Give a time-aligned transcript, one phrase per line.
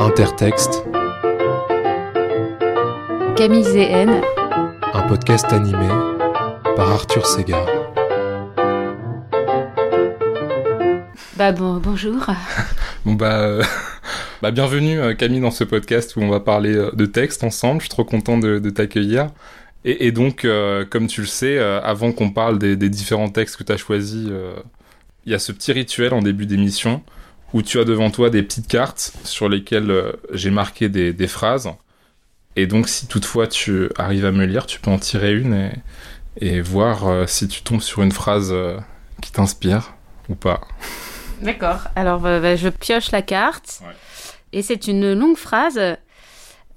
[0.00, 0.84] Intertexte.
[3.36, 4.22] Camille Zéhen.
[4.94, 5.88] Un podcast animé
[6.74, 7.66] par Arthur Segar.
[11.36, 12.26] Bah bon, bonjour.
[13.04, 13.62] bon bah, euh,
[14.42, 17.80] bah bienvenue euh, Camille dans ce podcast où on va parler euh, de texte ensemble.
[17.80, 19.28] Je suis trop content de, t'accueillir.
[19.84, 20.46] Et, donc,
[20.90, 24.28] comme tu le sais, avant qu'on parle des, différents textes que tu as choisis,
[25.24, 27.02] il y a ce petit rituel en début d'émission
[27.56, 31.70] où tu as devant toi des petites cartes sur lesquelles euh, j'ai marqué des, phrases.
[32.54, 35.72] Et donc, si toutefois tu arrives à me lire, tu peux en tirer une
[36.38, 38.78] et, voir euh, si tu tombes sur une phrase euh,
[39.22, 39.94] qui t'inspire
[40.28, 40.60] ou pas.
[41.40, 41.80] D'accord.
[41.96, 43.80] Alors, bah, je pioche la carte.
[44.52, 45.80] Et c'est une longue phrase.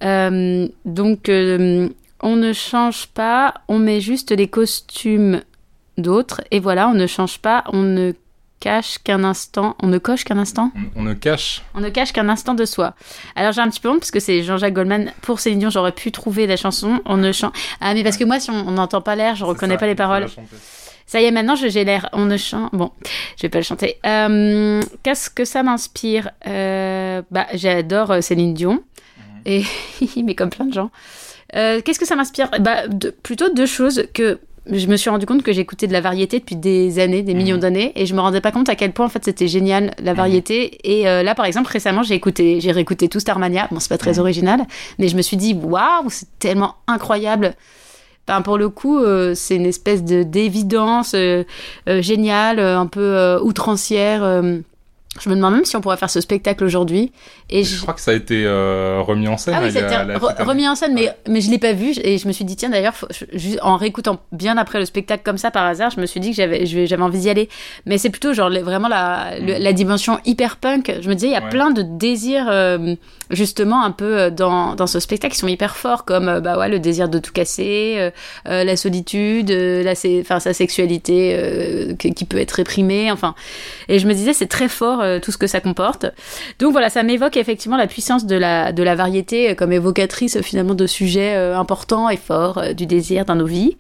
[0.02, 5.42] donc, on ne change pas, on met juste les costumes
[5.98, 6.40] d'autres.
[6.52, 8.14] Et voilà, on ne change pas, on ne
[8.60, 9.76] cache qu'un instant.
[9.82, 11.62] On ne coche qu'un instant on, ne cache.
[11.76, 12.94] On ne cache qu'un instant de soi.
[13.36, 15.12] Alors j'ai un petit peu honte parce que c'est Jean-Jacques Goldman.
[15.22, 17.02] Pour Céline Dion, j'aurais pu trouver la chanson.
[17.06, 17.54] On ne chante.
[17.82, 20.28] Ah, mais parce que moi, si on n'entend pas l'air, je reconnais pas les paroles.
[21.06, 22.08] Ça y est, maintenant j'ai l'air.
[22.14, 22.70] On ne chante.
[22.74, 22.92] Bon,
[23.36, 23.98] je vais pas le chanter.
[24.06, 26.30] Euh, qu'est-ce que ça m'inspire?
[26.46, 28.84] Euh, Bah, j'adore euh, Céline Dion.
[29.18, 29.42] Mhm.
[29.46, 29.64] Et
[30.24, 30.92] mais comme plein de gens.
[31.52, 32.52] Qu'est-ce que ça m'inspire?
[32.60, 32.84] Bah,
[33.24, 36.56] plutôt deux choses que je me suis rendu compte que j'écoutais de la variété depuis
[36.56, 37.62] des années, des millions mhm.
[37.62, 40.12] d'années, et je me rendais pas compte à quel point en fait c'était génial la
[40.12, 40.18] mhm.
[40.18, 40.78] variété.
[40.84, 43.68] Et euh, là, par exemple, récemment, j'ai écouté, j'ai réécouté tout Starmania.
[43.72, 44.20] Bon, c'est pas très mhm.
[44.20, 44.62] original,
[44.98, 47.54] mais je me suis dit waouh, c'est tellement incroyable.
[48.28, 51.44] Ben, pour le coup, euh, c'est une espèce de d'évidence euh,
[51.88, 54.42] géniale, un peu outrancière
[55.20, 57.12] je me demande même si on pourrait faire ce spectacle aujourd'hui.
[57.50, 57.82] Et je...
[57.82, 59.56] crois que ça a été euh, remis en scène.
[59.58, 61.94] Ah oui, c'était remis en scène, mais, mais je l'ai pas vu.
[62.04, 62.94] Et je me suis dit, tiens, d'ailleurs,
[63.64, 66.36] en réécoutant bien après le spectacle comme ça par hasard, je me suis dit que
[66.36, 67.50] j'avais, j'avais envie d'y aller.
[67.88, 69.46] Mais c'est plutôt genre vraiment la, mm.
[69.60, 70.94] la dimension hyper punk.
[71.02, 72.96] Je me disais, il y a plein de désirs, euh,
[73.32, 76.70] justement, un peu euh, dans, dans ce spectacle qui sont hyper forts, comme bah ouais,
[76.70, 78.12] le désir de tout casser,
[78.46, 83.12] la solitude, la, enfin, sa sexualité qui peut être réprimée.
[83.12, 83.34] Enfin,
[83.88, 86.06] et je me disais, c'est très fort euh, tout ce que ça comporte.
[86.60, 90.38] Donc voilà, ça m'évoque effectivement la puissance de la, de la variété euh, comme évocatrice
[90.38, 93.78] euh, finalement de sujets importants et forts du désir dans nos vies.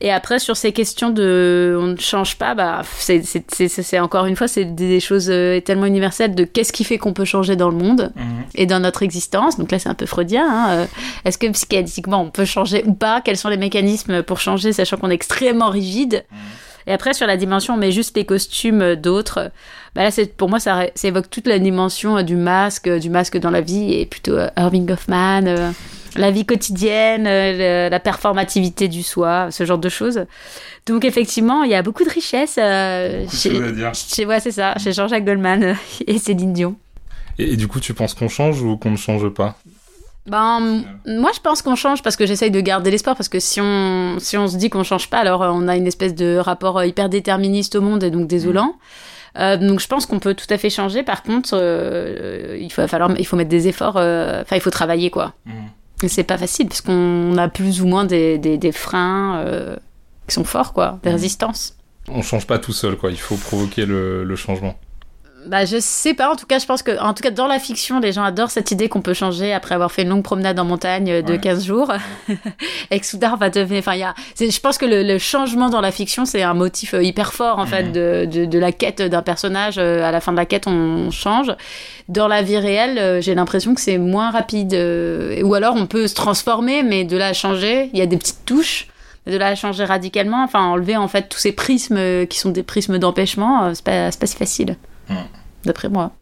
[0.00, 4.48] Et après, sur ces questions de on ne change pas, bah, c'est encore une fois,
[4.48, 5.32] c'est des choses
[5.64, 8.24] tellement universelles de qu'est-ce qui fait qu'on peut changer dans le monde mhm.
[8.54, 9.58] et dans notre existence.
[9.58, 10.46] Donc là, c'est un peu freudien.
[10.48, 10.86] Hein,
[11.24, 13.20] Est-ce que psychiatriquement on peut changer ou pas?
[13.20, 16.24] Quels sont les mécanismes pour changer, sachant qu'on est extrêmement rigide?
[16.30, 16.38] Mhm.
[16.86, 19.50] Et après, sur la dimension, on met juste les costumes d'autres.
[19.94, 23.10] Bah là, c'est, pour moi, ça, évoque toute la dimension euh, du masque, euh, du
[23.10, 25.72] masque dans la vie, et plutôt euh, Irving Goffman,
[26.16, 30.24] la vie quotidienne, la performativité du soi, ce genre de choses.
[30.86, 35.76] Donc effectivement, il y a beaucoup de richesse chez, ouais, c'est ça, chez Jean-Jacques Goldman
[36.06, 36.76] et Céline Dion.
[37.38, 39.58] et, du coup, tu penses qu'on change ou qu'on ne change pas?
[40.26, 43.16] Ben, moi, je pense qu'on change parce que j'essaye de garder l'espoir.
[43.16, 45.76] Parce que si on, si on se dit qu'on change pas, alors euh, on a
[45.76, 48.66] une espèce de rapport euh, hyper déterministe au monde et donc désolant.
[48.66, 49.38] Mm.
[49.38, 51.02] Euh, donc je pense qu'on peut tout à fait changer.
[51.02, 53.96] Par contre, euh, il faut falloir, il faut mettre des efforts.
[53.96, 55.34] Enfin, il faut travailler quoi.
[55.44, 55.50] Mm.
[56.02, 59.44] Et c'est pas facile parce qu'on a plus ou moins des, des, des freins
[60.26, 61.12] qui sont forts quoi, des mm.
[61.12, 61.76] résistances.
[62.08, 63.10] On change pas tout seul quoi.
[63.10, 64.76] Il faut provoquer le, le changement.
[65.46, 66.30] Bah, je sais pas.
[66.30, 68.50] En tout cas, je pense que, en tout cas, dans la fiction, les gens adorent
[68.50, 71.64] cette idée qu'on peut changer après avoir fait une longue promenade en montagne de 15
[71.64, 71.92] jours.
[72.90, 73.78] et que soudain, on va devenir.
[73.78, 74.14] Enfin, il y a.
[74.38, 77.66] Je pense que le, changement dans la fiction, c'est un motif euh, hyper fort, en
[77.66, 77.92] fait, mhm.
[77.92, 79.76] de, de, la quête d'un personnage.
[79.78, 81.54] Euh, à la fin de la quête, on, change.
[82.08, 84.74] Dans la vie réelle, euh, j'ai l'impression que c'est moins rapide.
[84.74, 88.16] Ou alors, on peut se transformer, mais de là à changer, il y a des
[88.16, 88.88] petites touches
[89.26, 92.98] de la changer radicalement, enfin enlever en fait tous ces prismes qui sont des prismes
[92.98, 94.76] d'empêchement, c'est pas, pas si facile.
[95.08, 95.14] Mm
[95.66, 96.12] d'après moi.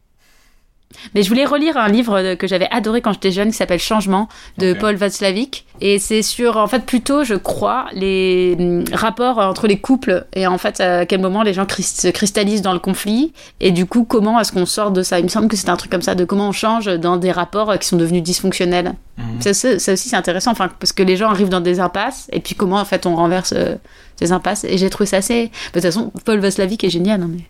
[1.15, 4.29] Mais je voulais relire un livre que j'avais adoré quand j'étais jeune qui s'appelle Changement
[4.59, 5.67] de Paul Václavic.
[5.81, 10.47] Et c'est sur en fait plutôt je crois les mm, rapports entre les couples et
[10.47, 13.33] en fait à quel moment les gens se cristallisent dans le conflit.
[13.59, 15.19] Et du coup comment est-ce qu'on sort de ça?
[15.19, 17.33] Il me semble que c'est un truc comme ça de comment on change dans des
[17.33, 18.95] rapports qui sont devenus dysfonctionnels.
[19.19, 19.41] Mhm.
[19.53, 22.55] ça, aussi c'est intéressant enfin parce que les gens arrivent dans des impasses et puis
[22.55, 23.75] comment en fait on renverse euh,
[24.15, 24.63] ces impasses.
[24.63, 27.43] Et j'ai trouvé ça assez de toute façon Paul Václavic est génial hein, mais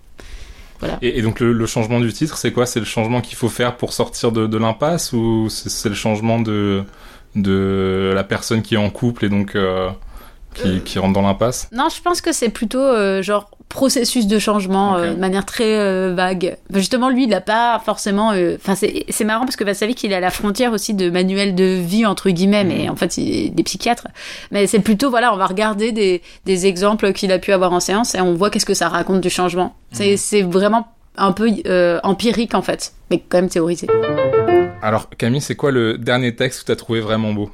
[1.02, 2.66] et, donc le, changement du titre, c'est quoi?
[2.66, 6.84] C'est le changement qu'il faut faire pour sortir de, l'impasse ou c'est le changement de,
[7.34, 9.90] de la personne qui est en couple et donc euh,
[10.54, 14.96] qui, rentre dans l'impasse Non, je pense que c'est plutôt euh, genre processus de changement
[14.96, 16.56] euh, de manière très euh, vague.
[16.72, 18.32] justement, lui, il n'a pas forcément.
[18.54, 21.54] Enfin, c'est marrant parce que vous savez qu'il est à la frontière aussi de manuel
[21.54, 22.90] de vie entre guillemets, mais mm.
[22.90, 24.06] en fait, il est des psychiatres.
[24.50, 27.80] Mais c'est plutôt voilà, on va regarder des, des exemples qu'il a pu avoir en
[27.80, 29.74] séance et on voit qu'est-ce que ça raconte du changement.
[29.92, 30.50] C'est mm.
[30.50, 33.86] vraiment un peu euh, empirique en fait, mais quand même théorisé.
[34.82, 37.50] Alors Camille, c'est quoi le dernier texte que tu as trouvé vraiment beau?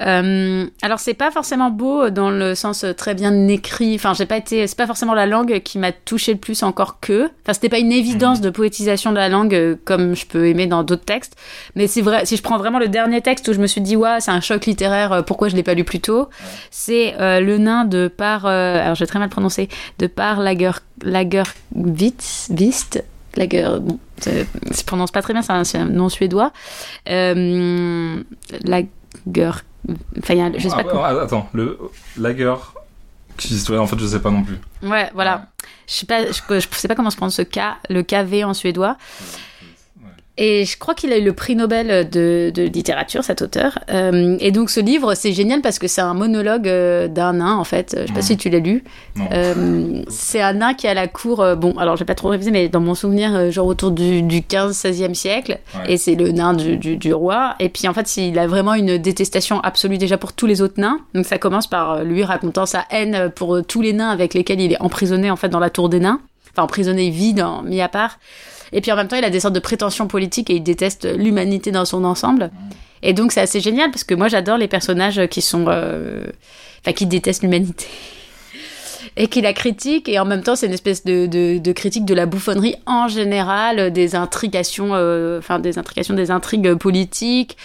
[0.00, 3.94] Euh, alors c'est pas forcément beau dans le sens très bien écrit.
[3.94, 4.66] Enfin, j'ai pas été.
[4.66, 7.26] C'est pas forcément la langue qui m'a touché le plus encore que.
[7.42, 10.66] Enfin, c'était pas une évidence de poétisation de la langue euh, comme je peux aimer
[10.66, 11.36] dans d'autres textes.
[11.76, 12.26] Mais c'est vrai.
[12.26, 14.40] Si je prends vraiment le dernier texte où je me suis dit ouais, c'est un
[14.40, 15.12] choc littéraire.
[15.12, 16.28] euh, Pourquoi je l'ai pas lu plus tôt
[16.72, 18.46] C'est euh, le nain de par.
[18.46, 19.68] euh, alors j'ai très mal prononcé.
[20.00, 23.04] De par Lager Lagervitz Vist.
[23.36, 23.68] Lager.
[23.80, 24.46] Bon, c'est-
[24.76, 25.42] je prononce pas très bien.
[25.42, 26.52] C'est un, nom suédois.
[27.08, 28.22] Euh,
[28.64, 28.88] Lager.
[30.18, 31.02] Enfin, y a- je sais Ah, pas comment.
[31.02, 31.78] ouais, Attends, le
[32.16, 32.54] lager.
[33.36, 34.58] qui- ouais, En fait, je sais pas non plus.
[34.82, 35.46] Ouais, voilà.
[35.86, 37.58] Je sais pas, je, je sais pas comment se prononce ce K,
[37.90, 38.96] le KV en suédois.
[40.36, 43.78] Et je crois qu'il a eu le prix Nobel de, de littérature, cet auteur.
[43.90, 47.54] Euh, et donc ce livre, c'est génial parce que c'est un monologue euh, d'un nain,
[47.56, 47.96] en fait.
[48.00, 48.82] Je sais pas si tu l'as lu.
[49.32, 52.30] Euh, c'est un nain qui est à la cour, euh, bon, alors j'ai pas trop
[52.30, 55.58] révisé, mais dans mon souvenir, euh, genre autour du, du 15-16e siècle.
[55.76, 55.92] Ouais.
[55.92, 57.54] Et c'est le nain du, du, du roi.
[57.60, 60.80] Et puis en fait, il a vraiment une détestation absolue déjà pour tous les autres
[60.80, 60.98] nains.
[61.14, 64.34] Donc ça commence par euh, lui racontant sa haine pour euh, tous les nains avec
[64.34, 66.20] lesquels il est emprisonné en fait dans la tour des nains.
[66.52, 68.18] Enfin, emprisonné, vide, mis à part.
[68.72, 71.06] Et puis en même temps, il a des sortes de prétentions politiques et il déteste
[71.16, 72.50] l'humanité dans son ensemble.
[73.02, 76.24] Et donc c'est assez génial parce que moi j'adore les personnages qui sont, euh,
[76.80, 77.86] enfin qui détestent l'humanité
[79.16, 82.14] et qui la critiquent et en même temps c'est une espèce de, de, critique de
[82.14, 87.58] la bouffonnerie en général, des intrications, euh, enfin des intrications, des intrigues politiques.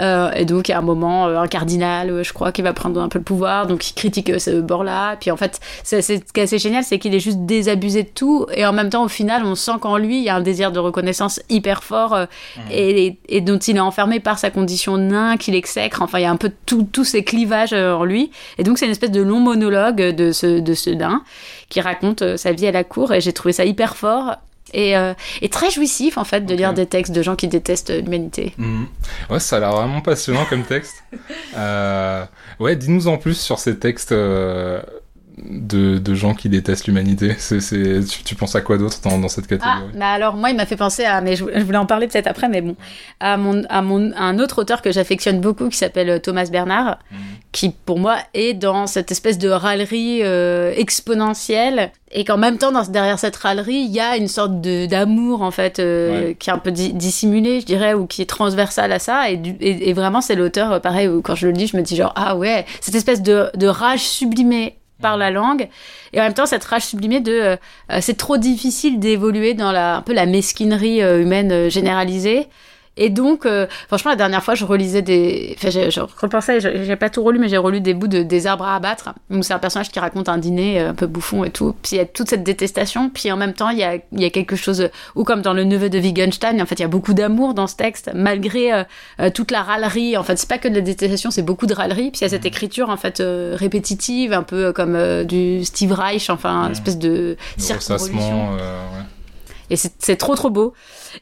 [0.00, 3.00] Euh, et donc, à un moment, euh, un cardinal, euh, je crois, qui va prendre
[3.00, 5.16] un peu le pouvoir, donc il critique ce bord-là.
[5.20, 8.02] Puis en fait, c'est, c'est- ce qui est assez génial, c'est qu'il est juste désabusé
[8.02, 8.46] de tout.
[8.54, 10.72] Et en même temps, au final, on sent qu'en lui, il y a un désir
[10.72, 12.26] de reconnaissance hyper fort euh,
[12.70, 16.02] et, et dont il est enfermé par sa condition nain, qu'il exècre.
[16.02, 18.30] Enfin, il y a un peu tout- tous ces clivages en lui.
[18.58, 21.22] Et donc, c'est une espèce de long monologue de ce, de ce nain
[21.68, 23.12] qui raconte sa vie à la cour.
[23.12, 24.36] Et j'ai trouvé ça hyper fort.
[24.72, 27.90] Et, euh, et très jouissif en fait de lire des textes de gens qui détestent
[27.90, 28.54] l'humanité.
[28.56, 28.86] Mhm.
[29.30, 30.94] Ouais, ça a l'air vraiment passionnant comme texte.
[31.56, 32.24] Euh,
[32.58, 34.82] ouais, dis-nous en plus sur ces textes euh,
[35.36, 37.34] de, de gens qui détestent l'humanité.
[37.38, 37.58] C'est,
[38.08, 39.92] tu, tu penses à quoi d'autre dans, dans cette Ah, catégorie?
[39.94, 42.26] mais alors moi, il m'a fait penser à, mais je, je voulais en parler peut-être
[42.28, 42.76] après, mais bon,
[43.20, 46.46] à mon, à mon, à un autre auteur que j'affectionne beaucoup qui s'appelle euh, Thomas
[46.50, 47.18] Bernard, Mhm.
[47.52, 52.70] qui pour moi est dans cette espèce de râlerie euh, exponentielle et qu'en même temps,
[52.72, 56.36] dans, derrière cette râlerie, il y a une sorte de d'amour en fait euh, Ouais.
[56.38, 59.30] qui est un peu di- dissimulé, je dirais, ou qui est transversal à ça.
[59.30, 61.82] Et, du- et, et vraiment, c'est l'auteur, pareil, où quand je le lis, je me
[61.82, 65.68] dis genre ah ouais, cette espèce de, de rage sublimée par la langue.
[66.12, 67.56] Et en même temps cette rage sublimée de euh,
[67.90, 72.48] euh, c'est trop difficile d'évoluer dans la un peu la mesquinerie euh, humaine généralisée
[72.96, 76.96] et donc euh, franchement la dernière fois je relisais des enfin j'ai- je repensais j'ai
[76.96, 79.10] pas tout relu mais j'ai relu des bouts de des arbres à abattre.
[79.30, 81.74] Où c'est un personnage qui raconte un dîner euh, un peu bouffon et tout.
[81.82, 83.10] Puis il y a toute cette détestation.
[83.10, 85.64] Puis en même temps il y a y a quelque chose ou comme dans le
[85.64, 88.84] neveu de Wittgenstein en fait il y a beaucoup d'amour dans ce texte malgré euh,
[89.20, 90.16] euh, toute la râlerie.
[90.16, 92.10] En fait c'est pas que de la détestation c'est beaucoup de râlerie.
[92.10, 95.24] Puis il y a cette écriture en fait euh, répétitive un peu euh, comme euh,
[95.24, 96.72] du Steve Reich enfin une Mhm.
[96.72, 99.04] espèce de Le ressassement, euh, ouais.
[99.74, 100.72] Et c'est trop trop beau.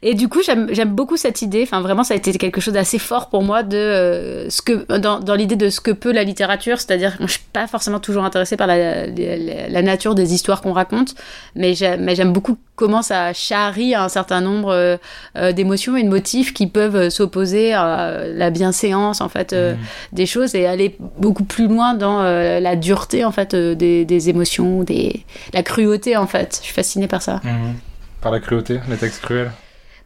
[0.02, 1.62] Et du coup, j'aime beaucoup cette idée.
[1.64, 4.96] Enfin, vraiment, ça a été quelque chose d'assez fort pour moi de euh, ce que
[4.98, 6.78] dans, dans l'idée de ce que peut la littérature.
[6.78, 10.72] C'est-à-dire, je suis pas forcément toujours intéressée par la, la, la nature des histoires qu'on
[10.72, 11.14] raconte,
[11.54, 14.96] mais j'aime beaucoup comment ça charrie un certain nombre euh,
[15.36, 19.78] euh, d'émotions et de motifs qui peuvent s'opposer à la bienséance en fait euh, Mhm.
[20.12, 24.82] des choses et aller beaucoup plus loin dans la dureté en fait des, des émotions,
[24.82, 26.58] des la cruauté en fait.
[26.60, 27.40] Je suis fascinée par ça.
[27.44, 27.74] Mhm.
[28.22, 29.50] Par la cruauté, les textes cruels.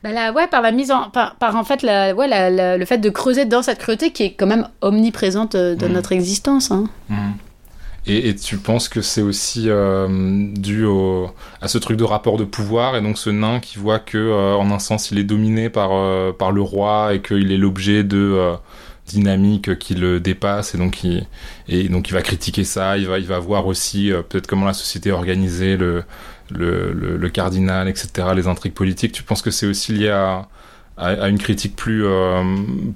[0.03, 2.77] Bah là, ouais, par la mise en, par, par en fait, la, ouais, la- la-
[2.79, 5.93] le fait de creuser dans cette cruauté qui est quand même omniprésente euh, dans Mhm.
[5.95, 6.71] notre existence.
[6.71, 6.85] Hein.
[7.09, 7.35] Mhm.
[8.09, 10.07] Et, et tu penses que c'est aussi euh,
[10.55, 11.29] dû au,
[11.61, 14.55] à ce truc de rapport de pouvoir et donc ce nain qui voit que euh,
[14.55, 18.05] en un sens il est dominé par euh, par le roi et qu'il est l'objet
[18.05, 18.55] de
[19.09, 21.27] dynamiques qui le dépassent et donc il
[21.69, 24.73] et donc il va critiquer ça il va il va voir aussi peut-être comment la
[24.73, 26.05] société est organisée le
[26.51, 29.13] le, le le cardinal etc les intrigues politiques.
[29.13, 30.49] Tu penses que c'est aussi lié à
[30.97, 32.43] à, à une critique plus euh,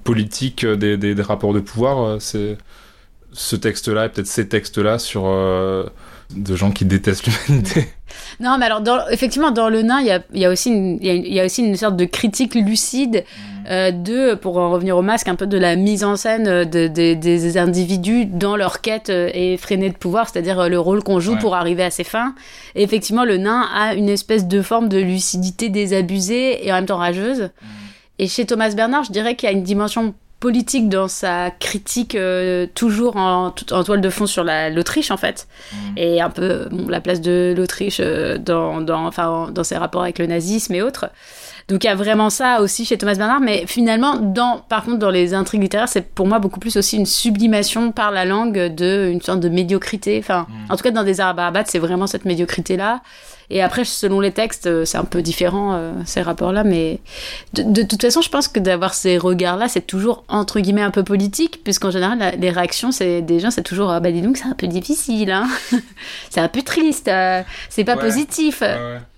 [0.05, 2.19] politique des, des, des rapports de pouvoir euh,
[3.33, 5.85] ce texte-là et peut-être ces textes-là sur euh,
[6.37, 7.87] de gens qui détestent l'humanité.
[8.41, 10.71] Non, mais alors, dans, effectivement, dans le nain, il y a, il y, a aussi
[10.71, 13.25] une- y, a, il y a aussi une sorte de critique lucide
[13.69, 16.65] euh, de, pour en revenir au masque, un peu de la mise en scène euh,
[16.65, 21.21] de, de- des individus dans leur quête euh, effrénée de pouvoir, c'est-à-dire le rôle qu'on
[21.21, 21.39] joue Ouais.
[21.39, 22.35] pour arriver à ses fins.
[22.75, 26.87] Et effectivement, le nain a une espèce de forme de lucidité désabusée et en même
[26.87, 27.51] temps rageuse.
[28.19, 32.15] Et chez Thomas Bernard, je dirais qu'il y a une dimension politique dans sa critique
[32.15, 35.77] euh, toujours en, en, toile de fond sur l'Autriche en fait mmh.
[35.99, 40.03] et un peu bon, la place de l'Autriche euh, dans, dans, enfin, dans ses rapports
[40.03, 41.11] avec le nazisme et autres.
[41.69, 44.99] Donc il y a vraiment ça aussi chez Thomas Bernard, mais finalement, dans, par contre,
[44.99, 48.75] dans les intrigues littéraires, c'est pour moi beaucoup plus aussi une sublimation par la langue
[48.75, 50.19] de une sorte de médiocrité.
[50.19, 50.73] Enfin, mmh.
[50.73, 53.03] en tout cas, dans des arabes c'est vraiment cette médiocrité-là.
[53.51, 56.63] Et après, selon les textes, euh, c'est un peu différent, euh, ces rapports-là.
[56.63, 57.01] Mais
[57.55, 61.03] de, toute façon, je pense que d'avoir ces regards-là, c'est toujours, entre guillemets, un peu
[61.03, 64.47] politique, puisqu'en général, les réactions c'est des gens, c'est toujours, ah bah dis donc, c'est
[64.47, 65.49] un peu difficile, hein
[66.31, 68.63] c'est un peu triste, euh, c'est pas positif.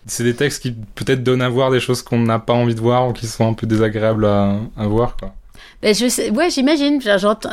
[0.06, 2.80] C'est des textes qui peut-être donnent à voir des choses qu'on n'a pas envie de
[2.80, 5.34] voir ou qui sont un peu désagréables à, à voir, quoi.
[5.82, 7.00] Ben, je sais, ouais, j'imagine.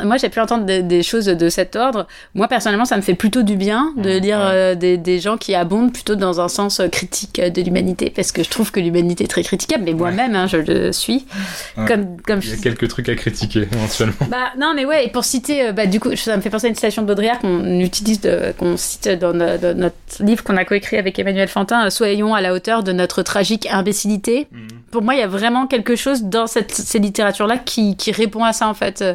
[0.04, 2.06] Moi, j'ai pu entendre des, choses de cet ordre.
[2.34, 5.54] Moi, personnellement, ça me fait plutôt du bien de lire euh, des, des, gens qui
[5.56, 9.24] abondent plutôt dans un sens euh, critique de l'humanité, parce que je trouve que l'humanité
[9.24, 11.26] est très critiquable, mais moi-même, hein, je le suis.
[11.74, 14.14] Comme, comme Il y a quelques trucs à critiquer, éventuellement.
[14.30, 16.66] Bah, non, mais ouais, et pour citer, euh, bah, du coup, ça me fait penser
[16.66, 18.20] à une citation de Baudrillard qu'on utilise,
[18.58, 22.84] qu'on cite dans, notre livre qu'on a coécrit avec Emmanuel Fantin, Soyons à la hauteur
[22.84, 24.46] de notre tragique imbécilité.
[24.52, 24.68] Mhm.
[24.90, 28.44] Pour moi, il y a vraiment quelque chose dans cette, ces littératures-là qui, qui répond
[28.44, 29.14] à ça en fait, euh,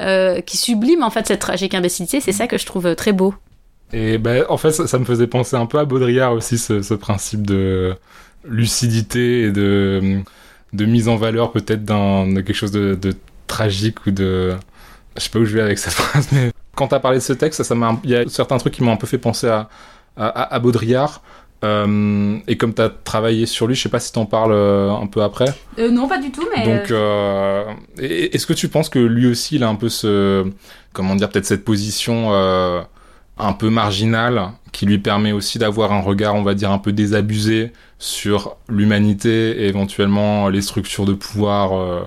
[0.00, 2.20] euh, qui sublime en fait cette tragique imbécilité.
[2.20, 3.34] C'est ça que je trouve très beau.
[3.92, 7.46] Et ben, en fait, ça, me faisait penser un peu à Baudrillard aussi, ce, principe
[7.46, 7.94] de
[8.44, 10.20] lucidité et de,
[10.72, 13.14] de mise en valeur peut-être de quelque chose de,
[13.46, 14.54] tragique ou de...
[15.16, 17.32] Je sais pas où je vais avec cette phrase, mais quand t'as parlé de ce
[17.32, 19.68] texte, ça, ça il y a certains trucs qui m'ont un peu fait penser à,
[20.16, 21.22] à, à Baudrillard.
[21.64, 24.90] Euh, et comme tu as travaillé sur lui, je sais pas si t'en parles euh,
[24.90, 25.46] un peu après.
[25.78, 26.64] Euh, non, pas du tout, mais.
[26.64, 26.92] Donc,
[27.98, 30.46] est-ce que tu penses que lui aussi, il a un peu ce.
[30.92, 32.32] Comment dire, peut-être cette position
[33.36, 36.92] un peu marginale qui lui permet aussi d'avoir un regard, on va dire, un peu
[36.92, 42.06] désabusé sur l'humanité et éventuellement les structures de pouvoir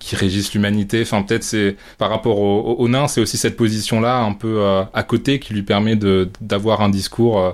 [0.00, 1.02] qui régissent l'humanité?
[1.02, 5.02] Enfin, peut-être c'est par rapport au, au, nain, c'est aussi cette position-là un peu à
[5.04, 5.96] côté qui lui permet
[6.40, 7.52] d'avoir un discours euh,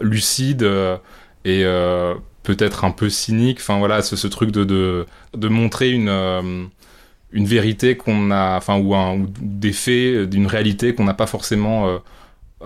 [0.00, 0.96] lucide euh,
[1.44, 3.58] et euh, peut-être un peu cynique.
[3.60, 6.70] Enfin voilà, ce, truc de, de, de montrer une
[7.32, 11.28] une vérité qu'on a, enfin, ou, un, ou des faits, d'une réalité qu'on n'a pas
[11.28, 12.00] forcément,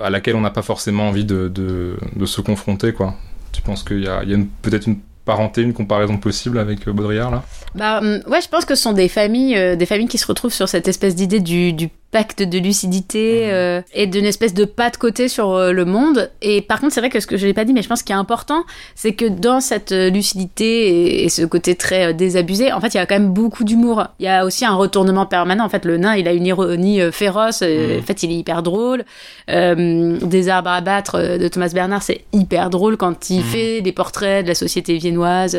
[0.00, 3.14] à laquelle on n'a pas forcément envie de, de, se confronter, quoi.
[3.52, 4.24] Tu penses qu'il y a, a
[4.62, 7.42] peut-être une parenté, une comparaison possible avec Baudrillard, là?
[7.74, 10.54] Bah, hum, ouais, je pense que ce sont des familles, des familles qui se retrouvent
[10.54, 13.50] sur cette espèce d'idée du, du pacte de lucidité mmh.
[13.50, 16.30] euh, et d'une espèce de pas de côté sur euh, le monde.
[16.42, 18.04] Et par contre, c'est vrai que ce que je n'ai pas dit, mais je pense
[18.04, 18.62] qu'il est important,
[18.94, 23.00] c'est que dans cette euh, lucidité et, ce côté très désabusé, en fait, il y
[23.00, 24.06] a quand même beaucoup d'humour.
[24.20, 25.64] Il y a aussi un retournement permanent.
[25.64, 27.62] En fait, le nain, il a une ironie féroce.
[27.62, 27.98] Mmh.
[27.98, 29.04] En fait, il est hyper drôle.
[29.48, 33.42] des arbres à battre de Thomas Bernard, c'est hyper drôle quand il mmh.
[33.42, 35.58] fait des portraits de la société viennoise.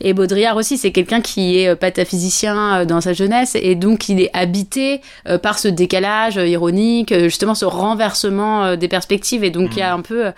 [0.00, 4.30] et Baudrillard aussi, c'est quelqu'un qui est pataphysicien dans sa jeunesse et donc il est
[4.32, 5.00] habité
[5.42, 9.44] par ce décalage euh, ironique, euh, justement ce renversement euh, des perspectives.
[9.44, 9.98] Et donc il y a mm.
[9.98, 10.32] un peu,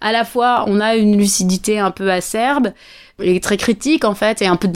[0.00, 2.72] à la fois, on a une lucidité un peu acerbe,
[3.22, 4.68] et très critique en fait et un peu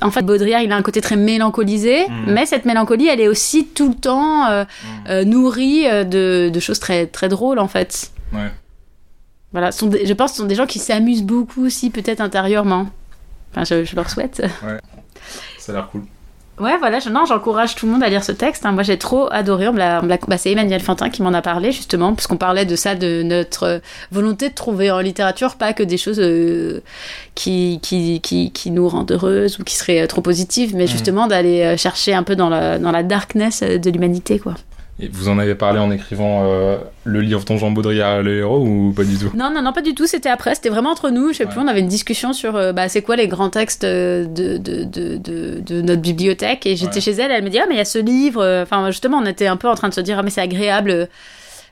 [0.00, 2.32] en fait Baudrillard il a un côté très mélancolisé mm.
[2.32, 5.20] mais cette mélancolie elle est aussi tout le temps mm.
[5.24, 8.50] nourrie de, choses très très drôles en fait ouais.
[9.52, 12.88] voilà sont je pense que ce sont des gens qui s'amusent beaucoup aussi peut-être intérieurement
[13.50, 14.80] enfin je, je leur souhaite ouais
[15.58, 16.04] ça a l'air cool
[16.60, 18.66] Ouais, voilà, non, j'encourage tout le monde à lire ce texte.
[18.66, 18.72] Hein.
[18.72, 19.66] Moi, j'ai trop adoré.
[19.68, 23.22] On bah, c'est Emmanuel Fantin qui m'en a parlé, justement, puisqu'on parlait de ça, de
[23.22, 23.80] notre
[24.12, 26.82] volonté de trouver en littérature pas que des choses euh,
[27.34, 30.88] qui, qui, qui, qui, nous rendent heureuses ou qui seraient euh, trop positives, mais mmh.
[30.88, 34.54] justement d'aller euh, chercher un peu dans la, dans la darkness de l'humanité, quoi.
[35.00, 38.58] Et vous en avez parlé en écrivant euh, le livre dont Jean Baudrillard le héros
[38.58, 39.30] ou pas du tout?
[39.34, 40.06] Non, non, non, pas du tout.
[40.06, 40.54] C'était après.
[40.54, 41.32] C'était vraiment entre nous.
[41.32, 41.58] Je sais plus.
[41.58, 45.14] On avait une discussion sur euh, bah, c'est quoi les grands textes de, de, de,
[45.60, 46.66] de, notre bibliothèque.
[46.66, 47.30] Et j'étais chez elle.
[47.30, 48.44] Elle me dit ah mais il y a ce livre.
[48.62, 51.08] Enfin justement, on était un peu en train de se dire ah mais c'est agréable.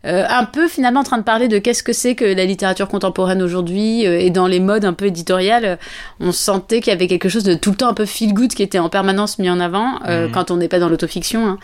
[0.05, 2.89] Euh, un peu finalement en train de parler de qu'est-ce que c'est que la littérature
[2.89, 5.79] contemporaine aujourd'hui et dans les modes un peu éditoriales,
[6.21, 8.53] on sentait qu'il y avait quelque chose de tout le temps un peu feel good
[8.53, 10.31] qui était en permanence mis en avant mmh.
[10.33, 11.47] quand on n'est pas dans l'autofiction.
[11.47, 11.59] Hein.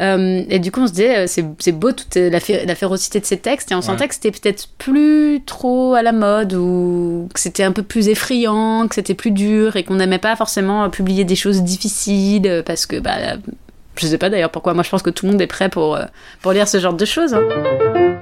[0.00, 3.24] Euh, et du coup, on se disait, euh, c'est beau toute la, la, férocité de
[3.24, 7.40] ces textes, et on sentait que c'était peut-être plus trop à la mode, ou que
[7.40, 11.24] c'était un peu plus effrayant, que c'était plus dur, et qu'on n'aimait pas forcément publier
[11.24, 13.36] des choses difficiles, parce que, bah,
[13.96, 15.96] je sais pas d'ailleurs pourquoi, moi je pense que tout le monde est prêt pour,
[15.96, 16.04] euh,
[16.42, 17.34] pour lire ce genre de choses.
[17.34, 17.42] Hein.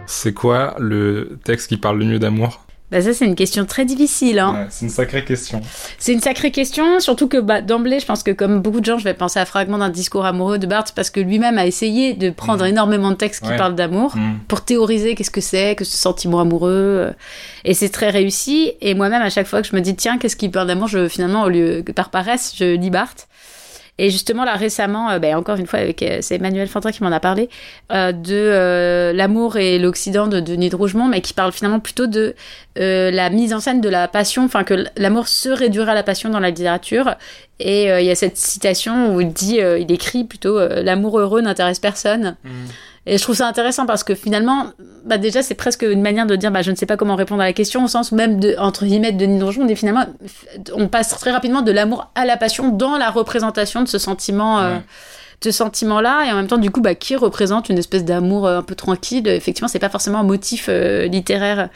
[0.06, 2.64] C'est quoi le texte qui parle le mieux d'amour?
[2.92, 4.38] Bah ça, c'est une question très difficile.
[4.38, 4.66] Hein.
[4.68, 5.62] c'est une sacrée question.
[5.98, 8.98] C'est une sacrée question, surtout que bah, d'emblée, je pense que comme beaucoup de gens,
[8.98, 12.12] je vais penser à Fragment d'un discours amoureux de Barthes parce que lui-même a essayé
[12.12, 12.68] de prendre mm.
[12.68, 14.40] énormément de textes qui parlent d'amour mm.
[14.46, 16.70] pour théoriser qu'est-ce que c'est, que ce sentiment amoureux.
[16.72, 17.12] Euh,
[17.64, 18.74] et c'est très réussi.
[18.82, 21.08] Et moi-même, à chaque fois que je me dis, tiens, qu'est-ce qui parle d'amour, je,
[21.08, 23.26] finalement, au lieu que par paresse, je lis Barthes.
[23.98, 27.20] Et justement, là, récemment, ben, encore une fois, avec c'est Emmanuel Fantin qui m'en a
[27.20, 27.48] parlé,
[27.90, 32.34] de l'amour et l'Occident de Denis de Rougemont, mais qui parle finalement plutôt de
[32.76, 36.30] la mise en scène de la passion, enfin que l'amour se réduirait à la passion
[36.30, 37.14] dans la littérature.
[37.60, 41.78] Et il y a cette citation où il dit, il écrit plutôt l'amour heureux n'intéresse
[41.78, 42.36] personne.
[42.44, 42.50] Mmh.
[43.04, 44.66] Et je trouve ça intéressant parce que finalement,
[45.04, 47.42] bah déjà, c'est presque une manière de dire, bah, je ne sais pas comment répondre
[47.42, 50.06] à la question, au sens même de, entre guillemets, de Denis Donjon, on finalement,
[50.72, 54.60] on passe très rapidement de l'amour à la passion dans la représentation de ce sentiment,
[54.60, 54.78] euh,
[55.40, 58.58] de sentiment-là, et en même temps, du coup, bah, qui représente une espèce d'amour euh,
[58.58, 59.26] un peu tranquille.
[59.26, 61.70] Effectivement, c'est pas forcément un motif euh, littéraire.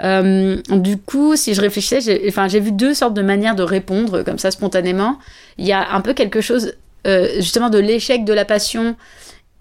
[0.00, 4.22] du coup, si je réfléchissais, j'ai, enfin, j'ai vu deux sortes de manières de répondre
[4.22, 5.18] comme ça spontanément.
[5.58, 6.72] Il y a un peu quelque chose,
[7.36, 8.96] justement, de l'échec de la passion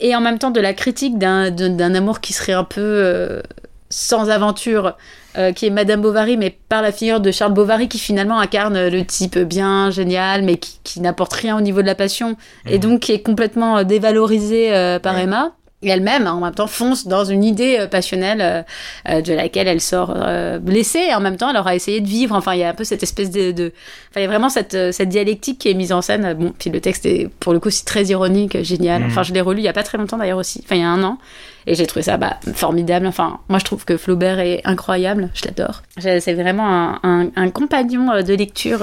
[0.03, 3.41] et en même temps de la critique d'un amour qui serait un peu euh,
[3.89, 4.98] sans aventure,
[5.38, 8.89] euh, qui est Madame Bovary, mais par la figure de Charles Bovary, qui finalement incarne
[8.89, 12.36] le type bien, génial, mais qui, n'apporte rien au niveau de la passion,
[12.67, 12.79] et mhm.
[12.79, 15.53] donc qui est complètement euh, dévalorisé par Emma
[15.90, 18.62] elle-même en même temps fonce dans une idée euh, passionnelle euh,
[19.10, 20.16] euh, de laquelle elle sort
[20.62, 22.36] blessée et en même temps elle aura essayé de vivre.
[22.36, 23.72] Enfin il y a un peu cette espèce de, de...
[24.10, 26.34] enfin il y a vraiment cette, cette dialectique qui est mise en scène.
[26.34, 29.04] Bon puis le texte est pour le coup aussi très ironique génial.
[29.04, 29.08] Mm.
[29.08, 30.62] enfin je l'ai relu il y a pas très longtemps d'ailleurs aussi.
[30.63, 31.18] Enfin il y a un an
[31.67, 33.08] et j'ai trouvé ça bah, formidable.
[33.08, 35.29] Enfin moi je trouve que Flaubert est incroyable.
[35.34, 35.84] Je l'adore.
[36.00, 38.82] C'est vraiment un, un, compagnon de lecture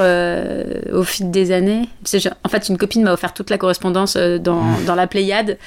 [0.93, 1.89] au fil des années.
[2.45, 4.85] En fait une copine m'a offert toute la correspondance dans, mm.
[4.87, 5.59] dans la Pléiade.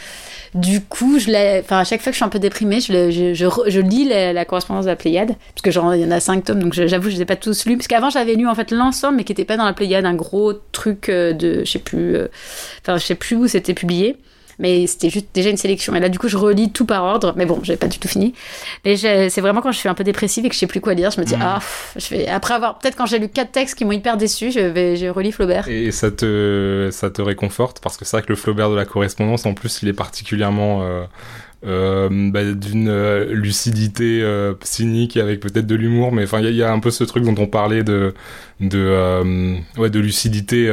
[0.53, 3.33] Du coup, je enfin, à chaque fois que je suis un peu déprimée, je, je,
[3.33, 6.43] je, lis la, correspondance de la Pléiade, parce que genre, il y en a cinq
[6.43, 8.69] tomes, donc j'avoue, je les ai pas tous lus, parce qu'avant, j'avais lu en fait
[8.69, 11.79] l'ensemble, mais qui n'était pas dans la Pléiade, un gros truc euh, de, je sais
[11.79, 12.27] plus, euh,
[12.81, 14.17] enfin, je sais plus où c'était publié
[14.59, 15.95] mais c'était juste déjà une sélection.
[15.95, 18.07] Et là, du coup, je relis tout par ordre, mais bon, j'ai pas du tout
[18.07, 18.33] fini.
[18.85, 20.93] Mais c'est vraiment quand je suis un peu dépressive et que je sais plus quoi
[20.93, 21.41] lire, je me dis, mm.
[21.41, 21.59] ah,
[21.95, 24.59] je vais, après avoir, peut-être quand j'ai lu quatre textes qui m'ont hyper déçu, je
[24.59, 25.67] vais, je relis Flaubert.
[25.67, 27.79] Et ça te, ça te réconforte?
[27.79, 30.83] Parce que c'est vrai que le Flaubert de la correspondance, en plus, il est particulièrement,
[30.83, 31.03] euh,
[31.65, 36.61] euh, bah, d'une euh, lucidité euh, cynique avec peut-être de l'humour mais enfin il y,
[36.61, 38.13] a un peu ce truc dont on parlait de
[38.59, 40.67] de ouais de lucidité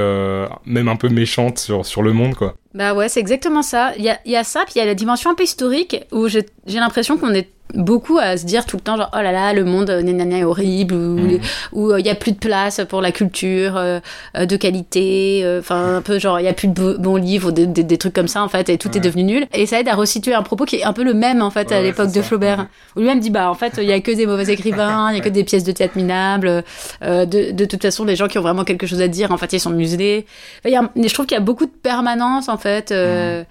[0.66, 2.54] même un peu méchante sur sur le monde quoi.
[2.75, 3.93] Bah ouais c'est exactement ça.
[3.99, 6.04] Il y a, y a ça puis il y a la dimension un peu historique
[6.12, 9.33] où j'ai l'impression qu'on est beaucoup à se dire tout le temps genre oh là
[9.33, 11.41] là le monde euh, est horrible ou mm.
[11.76, 14.00] euh, il y a plus de place pour la culture euh,
[14.35, 17.99] de qualité enfin un peu genre il y a plus de bons livres des, des,
[17.99, 20.35] trucs comme ça en fait et tout est devenu nul et ça aide à resituer
[20.35, 23.00] un propos qui est un peu le même en fait à l'époque de Flaubert où
[23.00, 25.23] lui-même dit bah en fait il y a que des mauvais écrivains il y a
[25.23, 26.65] que des pièces de théâtre minables
[27.02, 29.52] de, de toute façon les gens qui ont vraiment quelque chose à dire en fait
[29.52, 30.26] ils sont muselés
[30.65, 33.45] je trouve qu'il y a beaucoup de permanence en fait mm.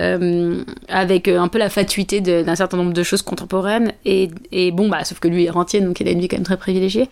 [0.00, 3.63] Euh, avec euh, un peu la fatuité d'un certain nombre de choses contemporaines.
[4.04, 6.44] Et, bon, bah, sauf que lui est rentier, donc il a une vie quand même
[6.44, 7.08] très privilégiée.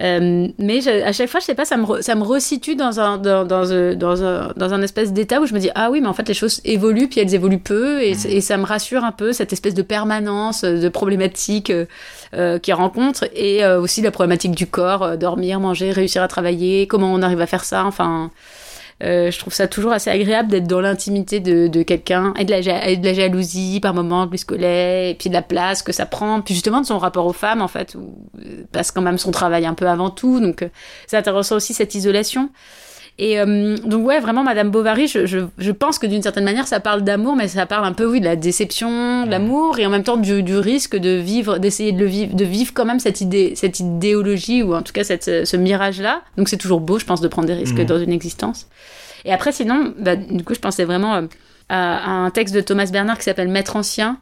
[0.00, 3.18] Euh, mais à chaque fois, je sais pas, ça me, ça me resitue dans un,
[3.18, 6.08] dans, un, dans un, dans un espèce d'état où je me dis, ah oui, mais
[6.08, 9.32] en fait, les choses évoluent, puis elles évoluent peu, et, ça me rassure un peu,
[9.32, 11.72] cette espèce de permanence, de problématiques
[12.34, 17.12] euh, qu'ils rencontrent, et aussi la problématique du corps, dormir, manger, réussir à travailler, comment
[17.12, 18.30] on arrive à faire ça, enfin...
[19.04, 22.50] Euh, je trouve ça toujours assez agréable d'être dans l'intimité de, de quelqu'un et de,
[22.50, 26.80] la, jalousie par moments de et puis de la place que ça prend, puis justement
[26.80, 29.74] de son rapport aux femmes en fait, où, euh, passe quand même son travail un
[29.74, 30.68] peu avant tout, donc euh,
[31.06, 32.50] c'est intéressant aussi cette isolation.
[33.20, 36.78] Et donc ouais, vraiment, Madame Bovary, je, je, je pense que d'une certaine manière, ça
[36.78, 39.90] parle d'amour, mais ça parle un peu, oui, de la déception, de l'amour, et en
[39.90, 43.00] même temps du, du risque de vivre, d'essayer de le vivre, de vivre quand même
[43.00, 46.22] cette idée, cette idéologie, ou en tout cas cette, ce mirage-là.
[46.36, 47.86] Donc c'est toujours beau, je pense, de prendre des risques mmh.
[47.86, 48.68] dans une existence.
[49.24, 51.22] Et après, sinon, bah, du coup, je pensais vraiment euh,
[51.68, 54.18] à, un texte de Thomas Bernard qui s'appelle Maître ancien.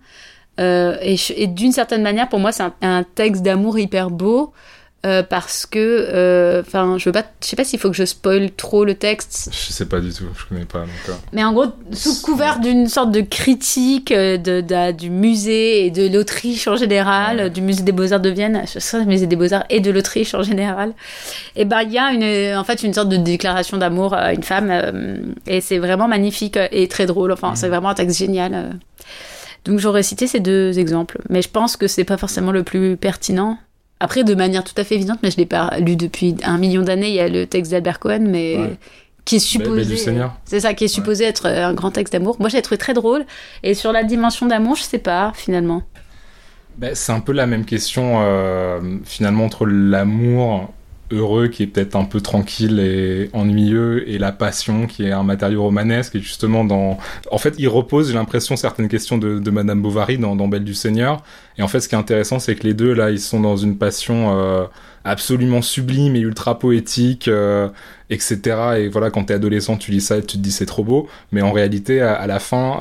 [0.59, 4.53] Euh, et, et d'une certaine manière, pour moi, c'est un, texte d'amour hyper beau.
[5.05, 8.05] Euh, parce que, euh, enfin, je veux pas, je sais pas s'il faut que je
[8.05, 9.51] spoil trop le texte.
[9.53, 10.85] Je sais pas du tout, je connais pas.
[11.33, 16.09] Mais en gros, sous couvert d'une sorte de critique euh, de, du musée et de
[16.13, 19.79] l'Autriche en général, du musée des Beaux-Arts de Vienne, je du musée des Beaux-Arts et
[19.79, 20.93] de l'Autriche en général,
[21.55, 24.43] et ben il y a une, en fait une sorte de déclaration d'amour à une
[24.43, 27.31] femme, et c'est vraiment magnifique et très drôle.
[27.31, 28.77] Enfin, c'est vraiment un texte génial.
[29.67, 32.97] Donc j'aurais cité ces deux exemples, mais je pense que c'est pas forcément le plus
[32.97, 33.59] pertinent.
[33.99, 36.83] Après, de manière tout à fait évidente, mais je l'ai pas lu depuis un million
[36.83, 38.77] d'années, il y a le texte d'Albert Cohen, mais
[39.25, 39.97] qui est supposé.
[40.45, 42.37] C'est ça, qui est supposé être un grand texte d'amour.
[42.39, 43.25] Moi, j'ai trouvé très drôle.
[43.63, 45.83] Et sur la dimension d'amour, je sais pas, finalement.
[46.79, 50.73] Ben, c'est un peu la même question, euh, finalement, entre l'amour
[51.11, 55.23] heureux qui est peut-être un peu tranquille et ennuyeux et la passion qui est un
[55.23, 56.99] matériau romanesque et justement dans
[57.31, 60.65] en fait il repose j'ai l'impression certaines questions de, de Madame Bovary dans, dans Belle
[60.65, 61.23] du Seigneur
[61.59, 63.57] et en fait ce qui est intéressant c'est que les deux là ils sont dans
[63.57, 64.65] une passion euh,
[65.05, 67.31] absolument sublime et ultra poétique,
[68.11, 68.41] etc.
[68.79, 71.09] Et voilà, quand t'es adolescent, tu lis ça et tu te dis c'est trop beau.
[71.31, 72.81] Mais en réalité, à, la fin,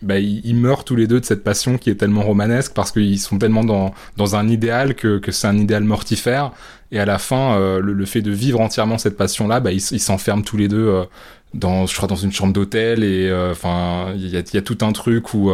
[0.00, 3.18] bah, ils, meurent tous les deux de cette passion qui est tellement romanesque parce qu'ils
[3.18, 6.52] sont tellement dans, dans un idéal que, que c'est un idéal mortifère.
[6.92, 10.42] Et à la fin, euh, le, fait de vivre entièrement cette passion-là, bah, ils s'enferment
[10.42, 11.04] tous les deux euh,
[11.52, 13.02] dans, je crois, dans une chambre d'hôtel.
[13.02, 15.50] Et euh, enfin, il y a, y a, tout un truc où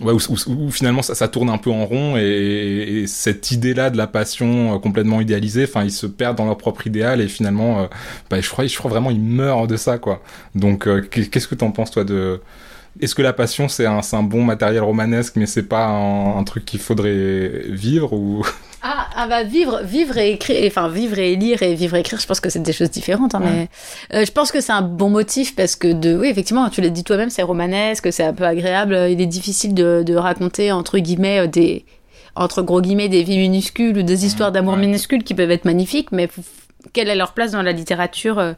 [0.00, 3.96] Ouais, où, finalement ça, ça, tourne un peu en rond et, et cette idée-là de
[3.96, 7.88] la passion complètement idéalisée, enfin ils se perdent dans leur propre idéal et finalement,
[8.28, 10.24] bah, je crois, je crois vraiment ils meurent de ça quoi.
[10.56, 12.40] Donc qu'est-ce que t'en penses toi de
[13.00, 16.44] est-ce que la passion c'est un, un, bon matériel romanesque, mais c'est pas un, un
[16.44, 18.44] truc qu'il faudrait vivre ou?
[18.88, 22.20] Ah, ah, bah vivre, vivre et écrire, enfin vivre et lire et vivre et écrire,
[22.20, 23.34] je pense que c'est des choses différentes.
[23.34, 23.68] Hein, Mais
[24.14, 26.90] euh, je pense que c'est un bon motif parce que de, oui effectivement, tu l'as
[26.90, 29.08] dit toi-même, c'est romanesque, c'est un peu agréable.
[29.10, 31.84] Il est difficile de, de raconter entre guillemets euh, des
[32.36, 36.12] entre gros guillemets des vies minuscules ou des histoires d'amour minuscules qui peuvent être magnifiques,
[36.12, 36.28] mais
[36.92, 38.52] quelle est leur place dans la littérature euh,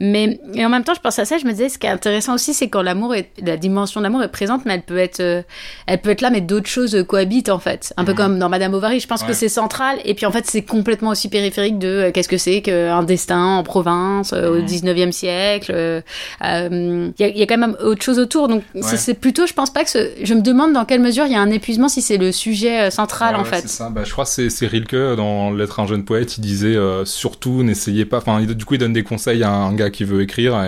[0.00, 1.90] mais et en même temps, je pense à ça, je me disais, ce qui est
[1.90, 5.18] intéressant aussi, c'est quand l'amour est, la dimension d'amour est présente, mais elle peut être,
[5.18, 5.42] euh,
[5.86, 7.92] elle peut être là, mais d'autres choses cohabitent en fait.
[7.96, 8.16] Un peu mhm.
[8.16, 11.10] comme dans Madame Bovary, je pense que c'est central, et puis en fait, c'est complètement
[11.10, 15.12] aussi périphérique de euh, qu'est-ce que c'est qu'un destin en province euh, au 19e mhm.
[15.12, 16.02] siècle.
[16.42, 19.82] Il y, y, a quand même autre chose autour, donc c'est plutôt, je pense pas
[19.82, 22.18] que ce, je me demande dans quelle mesure il y a un épuisement si c'est
[22.18, 23.68] le sujet central en fait.
[23.68, 23.90] Ça.
[23.90, 28.04] Bah, je crois que c'est Rilke dans L'être un jeune poète, il disait surtout n'essayez
[28.04, 30.58] pas, enfin, du coup, il donne des conseils à un gars qui veut écrire.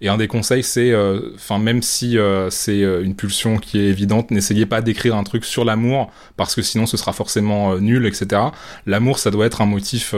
[0.00, 3.78] Et, un des conseils, c'est, euh, enfin, même si euh, c'est euh, une pulsion qui
[3.78, 7.76] est évidente, n'essayez pas d'écrire un truc sur l'amour parce que sinon ce sera forcément
[7.78, 8.42] nul, etc.
[8.86, 10.14] L'amour, ça doit être un motif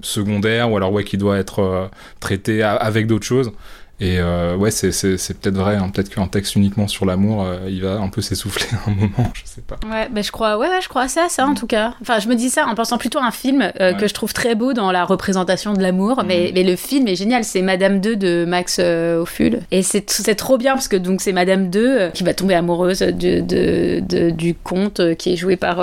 [0.00, 3.52] secondaire ou alors ouais qui doit être traité avec d'autres choses.
[4.00, 5.74] Et euh, ouais, c'est, peut-être vrai.
[5.74, 5.90] Hein.
[5.92, 9.30] Peut-être qu'un texte uniquement sur l'amour, euh, il va un peu s'essouffler un moment.
[9.34, 9.76] Je sais pas.
[9.90, 11.94] Ouais, mais je crois, ouais, ouais, je crois à ça, ça en tout cas.
[12.00, 14.32] Enfin, je me dis ça en pensant plutôt à un film euh, que je trouve
[14.32, 16.22] très beau dans la représentation de l'amour.
[16.24, 16.54] Mais, mm.
[16.54, 17.42] mais, le film est génial.
[17.42, 19.60] C'est Madame 2 de Max Ophüls.
[19.72, 23.00] Et c'est, c'est trop bien parce que donc c'est Madame 2 qui va tomber amoureuse
[23.00, 25.82] de, de, de, du comte qui est joué par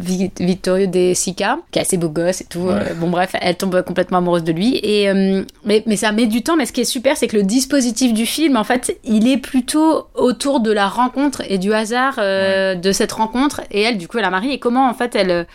[0.00, 2.68] Vittorio De Sica, qui est assez beau gosse et tout.
[2.96, 4.80] bon, bref, elle tombe complètement amoureuse de lui.
[4.82, 5.12] Et
[5.64, 6.56] mais, mais ça met du temps.
[6.56, 9.38] Mais ce qui est super, c'est que le dispositif du film, en fait, il est
[9.38, 13.60] plutôt autour de la rencontre et du hasard euh, de cette rencontre.
[13.70, 14.54] Et elle, du coup, elle a marié.
[14.54, 15.46] Et comment, en fait, elle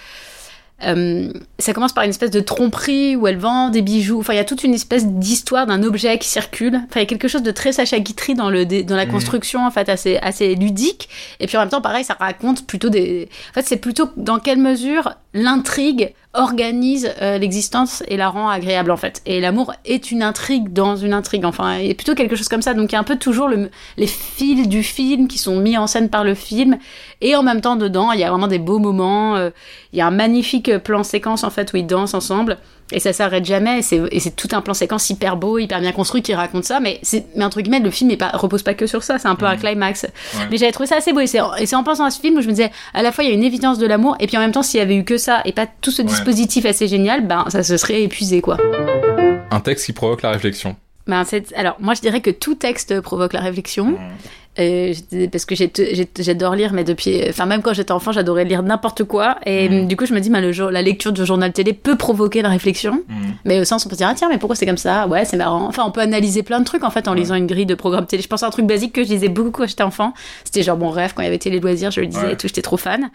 [0.85, 4.19] euh, ça commence par une espèce de tromperie où elle vend des bijoux.
[4.19, 6.75] Enfin, il y a toute une espèce d'histoire d'un objet qui circule.
[6.75, 9.11] Enfin, il y a quelque chose de très Sacha Guitry dans, le, dans la mmh.
[9.11, 11.09] construction, en fait, assez, assez ludique.
[11.39, 13.29] Et puis en même temps, pareil, ça raconte plutôt des.
[13.51, 18.91] En fait, c'est plutôt dans quelle mesure l'intrigue organise euh, l'existence et la rend agréable
[18.91, 19.21] en fait.
[19.25, 22.73] Et l'amour est une intrigue dans une intrigue, enfin, a plutôt quelque chose comme ça.
[22.73, 25.77] Donc il y a un peu toujours le, les fils du film qui sont mis
[25.77, 26.77] en scène par le film,
[27.21, 29.35] et en même temps dedans, il y a vraiment des beaux moments.
[29.35, 29.51] Euh,
[29.91, 32.57] il y a un magnifique plan séquence en fait où ils dansent ensemble
[32.93, 36.21] et ça s'arrête jamais et c'est tout un plan séquence hyper beau hyper bien construit
[36.21, 39.03] qui raconte ça mais c'est mais entre guillemets le film pas repose pas que sur
[39.03, 40.05] ça c'est un peu un climax.
[40.51, 41.39] Mais j'avais trouvé ça assez beau et c'est
[41.75, 43.35] en pensant à ce film où je me disais à la fois il y a
[43.35, 45.41] une évidence de l'amour et puis en même temps s'il y avait eu que ça
[45.45, 48.57] et pas tout ce dispositif assez génial ben ça se serait épuisé quoi.
[49.51, 50.75] Un texte qui provoque la réflexion
[51.07, 51.23] ben,
[51.55, 53.97] alors moi je dirais que tout texte provoque la réflexion
[54.59, 54.93] euh,
[55.31, 59.37] parce que j'adore lire, mais depuis, enfin même quand j'étais enfant, j'adorais lire n'importe quoi.
[59.45, 59.87] Et mm.
[59.87, 62.49] du coup, je me dis, bah, le la lecture du journal télé peut provoquer la
[62.49, 63.15] réflexion, mm.
[63.45, 65.07] mais au sens on peut se dire, ah tiens, mais pourquoi c'est comme ça?
[65.07, 65.65] Ouais, c'est marrant.
[65.65, 68.05] Enfin, on peut analyser plein de trucs en fait en lisant une grille de programme
[68.05, 68.21] télé.
[68.21, 70.13] Je pense à un truc basique que je lisais beaucoup quand j'étais enfant.
[70.43, 72.47] C'était genre mon rêve quand il y avait télé loisirs, je le disais et tout,
[72.47, 73.09] j'étais trop fan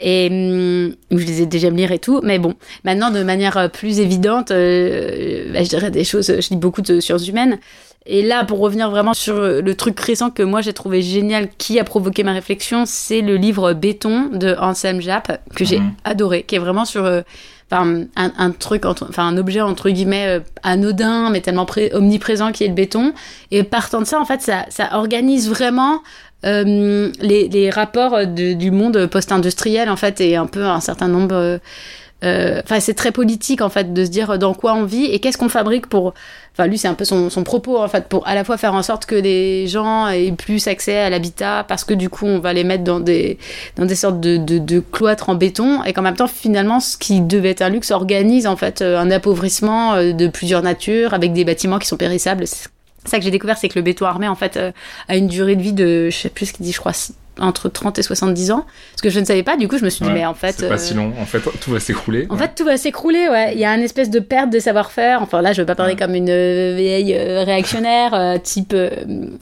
[0.00, 2.20] et hum, je les ai déjà me lire et tout.
[2.22, 6.26] Mais bon, maintenant de manière euh, plus évidente, euh, bah, je dirais des choses.
[6.26, 7.58] Je lis beaucoup de sciences humaines.
[8.06, 11.78] Et là, pour revenir vraiment sur le truc récent que moi j'ai trouvé génial, qui
[11.78, 15.92] a provoqué ma réflexion, c'est le livre Béton de Anselm Japp, que j'ai mhm.
[16.04, 17.20] adoré, qui est vraiment sur euh,
[17.72, 22.68] un, un, truc, enfin un objet entre guillemets euh, anodin, mais tellement omniprésent qui est
[22.68, 23.12] le béton.
[23.50, 26.02] Et partant de ça, en fait, ça, ça organise vraiment
[26.44, 31.60] euh, les, les, rapports du monde post-industriel, en fait, et un peu un certain nombre
[32.22, 35.20] euh, enfin, c'est très politique en fait de se dire dans quoi on vit et
[35.20, 36.12] qu'est-ce qu'on fabrique pour.
[36.52, 38.74] Enfin, lui, c'est un peu son, son, propos en fait pour à la fois faire
[38.74, 42.38] en sorte que les gens aient plus accès à l'habitat parce que du coup, on
[42.38, 43.38] va les mettre dans des
[43.76, 46.98] dans des sortes de, de, de cloîtres en béton et qu'en même temps, finalement, ce
[46.98, 51.14] qui devait être un luxe organise en fait euh, un appauvrissement euh, de plusieurs natures
[51.14, 52.44] avec des bâtiments qui sont périssables.
[53.04, 54.58] Ça que j'ai découvert, c'est que le béton armé en fait
[55.08, 56.92] a une durée de vie de je sais plus ce qu'il dit, je crois
[57.40, 58.66] entre 30 et 70 ans.
[58.96, 60.56] Ce que je ne savais pas, du coup, je me suis dit, mais en fait.
[60.58, 62.26] C'est pas si long, en fait, tout va s'écrouler.
[62.30, 63.52] En fait, tout va s'écrouler, ouais.
[63.54, 65.22] Il y a une espèce de perte de savoir-faire.
[65.22, 68.74] Enfin, là, je veux pas parler comme une euh, vieille euh, réactionnaire, euh, type,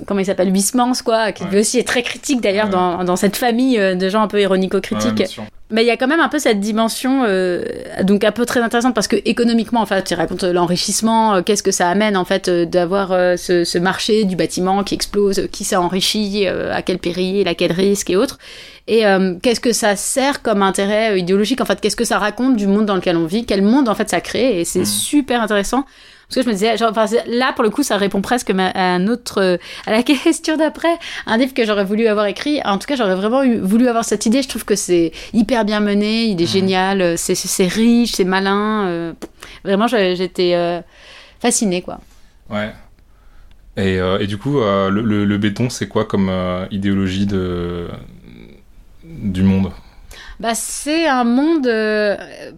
[0.07, 3.79] comment il s'appelle, Huysmans, quoi, qui aussi est très critique d'ailleurs dans, dans, cette famille
[3.79, 5.38] de gens un peu ironico-critiques.
[5.70, 7.62] Mais il y a quand même un peu cette dimension, euh,
[8.02, 11.62] donc un peu très intéressante parce que économiquement, en fait, tu racontes l'enrichissement, euh, qu'est-ce
[11.62, 15.64] que ça amène en fait euh, d'avoir ce, ce, marché du bâtiment qui explose, qui
[15.64, 18.38] s'est enrichi, à quel péril, à quel risque et autres.
[18.87, 19.02] Et
[19.42, 21.61] qu'est-ce que ça sert comme intérêt idéologique?
[21.61, 23.44] En fait Qu'est-ce que ça raconte du monde dans lequel on vit?
[23.44, 24.61] Quel monde en fait ça crée?
[24.61, 24.87] Et c'est mmh.
[24.87, 25.85] super intéressant
[26.29, 28.95] parce que je me disais, genre, enfin, là, pour le coup, ça répond presque à
[28.95, 32.61] un autre, euh, à la question d'après, un livre que j'aurais voulu avoir écrit.
[32.67, 34.43] En tout cas, j'aurais vraiment voulu avoir cette idée.
[34.43, 38.87] Je trouve que c'est hyper bien mené, il est génial, euh, c'est riche, c'est malin.
[38.88, 39.12] Euh,
[39.64, 40.83] vraiment, j'étais euh,
[41.41, 41.99] fascinée, quoi.
[42.51, 42.75] Ouais.
[43.79, 46.33] Et, et du coup, le, le, béton, c'est quoi comme
[46.73, 47.87] idéologie de,
[49.05, 49.71] du monde?
[50.41, 51.71] Bah, c'est un monde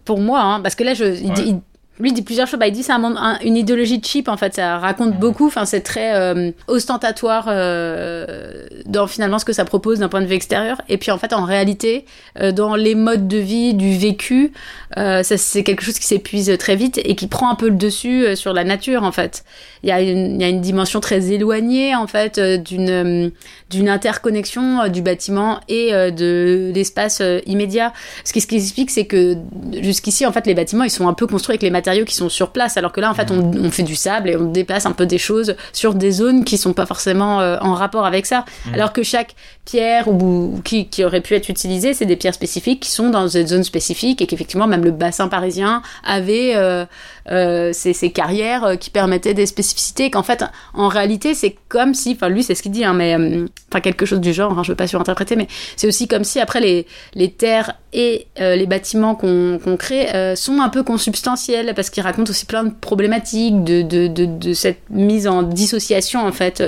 [0.06, 1.60] pour moi, hein, parce que là, je, il
[2.08, 2.58] dit plusieurs choses.
[2.58, 4.54] Bah, il dit c'est un, une idéologie cheap en fait.
[4.54, 5.46] Ça raconte beaucoup.
[5.46, 10.26] Enfin, c'est très euh, ostentatoire euh, dans finalement ce que ça propose d'un point de
[10.26, 10.80] vue extérieur.
[10.88, 12.04] Et puis en fait, en réalité,
[12.40, 14.52] euh, dans les modes de vie du vécu,
[14.96, 18.34] ça c'est quelque chose qui s'épuise très vite et qui prend un peu le dessus
[18.34, 19.44] sur la nature en fait.
[19.82, 23.30] Il y a une, il y a une dimension très éloignée en fait d'une
[23.70, 27.92] d'une interconnexion du bâtiment et de l'espace immédiat.
[28.24, 29.36] Ce qui, ce qui explique, c'est que
[29.80, 32.28] jusqu'ici en fait les bâtiments ils sont un peu construits avec les matériaux qui sont
[32.28, 34.86] sur place, alors que là, en fait, on, on, fait du sable et on déplace
[34.86, 38.26] un peu des choses sur des zones qui sont pas forcément euh, en rapport avec
[38.26, 38.44] ça.
[38.66, 38.74] Mmh.
[38.74, 42.80] Alors que chaque pierre ou, qui, qui, aurait pu être utilisée, c'est des pierres spécifiques
[42.80, 46.84] qui sont dans des zones spécifiques et qu'effectivement, même le bassin parisien avait euh,
[47.30, 50.10] euh, ces, carrières euh, qui permettaient des spécificités.
[50.10, 53.16] Qu'en fait, en réalité, c'est comme si, enfin, lui, c'est ce qu'il dit, hein, mais
[53.16, 56.24] euh, enfin, quelque chose du genre, hein, je veux pas surinterpréter, mais c'est aussi comme
[56.24, 61.72] si après les, les terres et les bâtiments qu'on qu'on crée sont un peu consubstantiels
[61.74, 66.30] parce qu'ils racontent aussi plein de problématiques de, de, de, cette mise en dissociation, en
[66.30, 66.62] fait,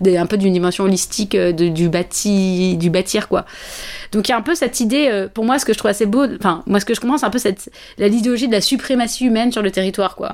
[0.00, 3.46] des, un peu d'une dimension holistique du bâti, du bâtir, quoi.
[4.10, 6.06] Donc il y a un peu cette idée, pour moi, ce que je trouve assez
[6.06, 9.52] beau, enfin, moi, ce que je commence, un peu cette, l'idéologie de la suprématie humaine
[9.52, 10.32] sur le territoire quoi.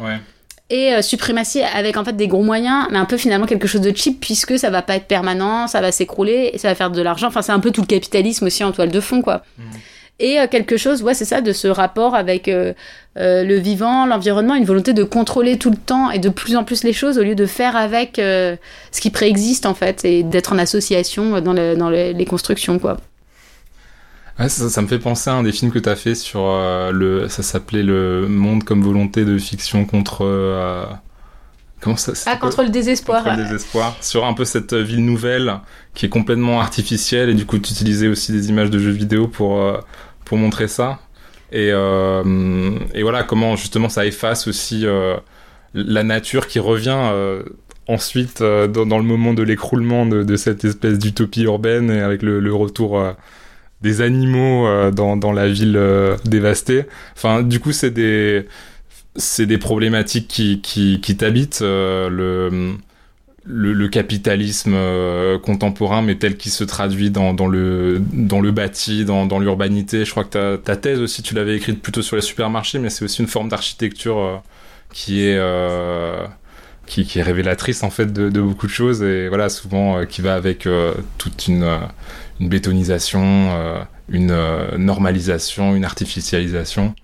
[0.70, 3.80] Et euh, suprématie avec en fait des gros moyens, mais un peu finalement quelque chose
[3.80, 6.92] de cheap puisque ça va pas être permanent, ça va s'écrouler et ça va faire
[6.92, 7.26] de l'argent.
[7.26, 9.42] Enfin, c'est un peu tout le capitalisme aussi en toile de fond, quoi.
[9.58, 9.62] Mm.
[10.20, 12.72] Et euh, quelque chose, ouais, c'est ça, de ce rapport avec euh,
[13.16, 16.84] le vivant, l'environnement, une volonté de contrôler tout le temps et de plus en plus
[16.84, 20.58] les choses au lieu de faire avec ce qui préexiste en fait et d'être en
[20.58, 22.98] association dans, dans les constructions, quoi
[24.48, 27.28] ça, me fait penser à un des films que tu as fait sur euh, le.
[27.28, 30.24] Ça s'appelait Le monde comme volonté de fiction contre.
[30.24, 30.86] Euh,
[31.80, 33.24] comment ça Ah, contre le désespoir.
[33.24, 33.96] Contre le désespoir.
[34.00, 35.60] Sur un peu cette ville nouvelle
[35.94, 39.28] qui est complètement artificielle et du coup, tu utilisais aussi des images de jeux vidéo
[39.28, 39.78] pour, euh,
[40.24, 41.00] pour montrer ça.
[41.52, 44.86] Et, et voilà, comment justement ça efface aussi
[45.74, 46.96] la nature qui revient
[47.88, 52.54] ensuite dans, le moment de l'écroulement de, cette espèce d'utopie urbaine et avec le, le
[52.54, 53.02] retour
[53.82, 56.84] des animaux euh, dans, dans la ville euh, dévastée.
[57.16, 58.46] Enfin, du coup, c'est des
[59.16, 64.76] c'est des problématiques qui qui, qui t'habitent euh, le, le, capitalisme
[65.42, 70.04] contemporain, mais tel qu'il se traduit dans, le dans le bâti, dans, dans l'urbanité.
[70.04, 72.90] Je crois que ta, ta thèse aussi, tu l'avais écrite plutôt sur les supermarchés, mais
[72.90, 74.42] c'est aussi une forme d'architecture
[74.92, 75.40] qui est
[76.86, 80.34] qui, est révélatrice en fait de, de, beaucoup de choses et voilà souvent qui va
[80.34, 80.68] avec
[81.18, 81.64] toute une
[82.40, 86.94] une bétonisation, euh, une euh, normalisation, une artificialisation.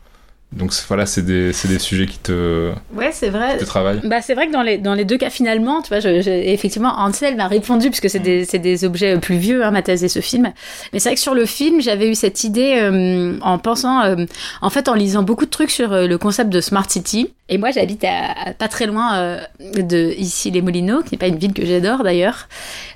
[0.52, 3.54] Donc voilà, c'est des, des, sujets qui te, ouais, c'est vrai.
[3.54, 4.00] Qui te travaillent.
[4.04, 6.94] Bah, c'est vrai que dans les, dans les deux cas, finalement, tu vois, je, effectivement,
[6.98, 10.20] Ansel m'a répondu, puisque c'est des, des, objets plus vieux, hein, ma thèse et ce
[10.20, 10.52] film.
[10.92, 14.16] Mais c'est vrai que sur le film, j'avais eu cette idée euh, en pensant,
[14.62, 17.32] en fait, en lisant beaucoup de trucs sur le concept de Smart City.
[17.48, 21.28] Et moi, j'habite à, pas très loin euh, de ici les Molinos, qui n'est pas
[21.28, 22.48] une ville que j'adore d'ailleurs,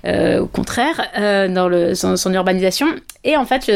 [0.05, 2.89] euh, au contraire, euh, dans le, son, urbanisation.
[3.23, 3.71] Et en fait,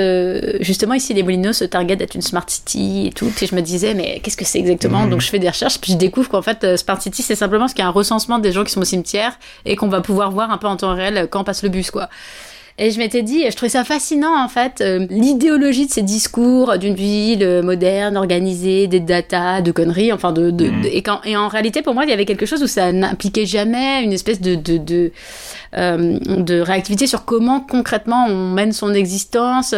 [0.60, 3.30] justement, ici les Molinos se target d'être une smart city et tout.
[3.40, 5.10] Et je me disais, mais qu'est-ce que c'est exactement mmh.
[5.10, 7.74] Donc je fais des recherches, puis je découvre qu'en fait, smart city, c'est simplement ce
[7.74, 10.30] qu'il y a un recensement des gens qui sont au cimetière et qu'on va pouvoir
[10.30, 12.08] voir un peu en temps réel quand passe le bus, quoi.
[12.76, 16.76] Et je m'étais dit, je trouvais ça fascinant en fait, euh, l'idéologie de ces discours
[16.76, 21.36] d'une ville euh, moderne, organisée, des datas, de conneries, enfin de, de, et, quand, et
[21.36, 24.40] en réalité pour moi il y avait quelque chose où ça n'impliquait jamais une espèce
[24.40, 25.12] de, de, de
[25.76, 29.74] euh, de réactivité sur comment concrètement on mène son existence.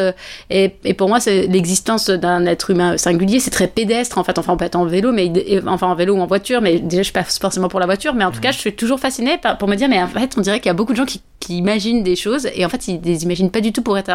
[0.50, 4.38] Et, et, pour moi, c'est l'existence d'un être humain singulier, c'est très pédestre en fait.
[4.38, 5.32] Enfin, on peut être en vélo, mais
[5.66, 8.14] enfin en vélo ou en voiture, mais déjà je suis pas forcément pour la voiture,
[8.14, 8.42] mais en tout mmh.
[8.42, 10.70] cas, je suis toujours fascinée pour me dire, mais en fait, on dirait qu'il y
[10.70, 13.50] a beaucoup de gens qui, qui imaginent des choses et en fait, ils les imaginent
[13.50, 14.10] pas du tout pour être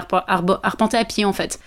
[0.64, 1.60] arpentés à pied en fait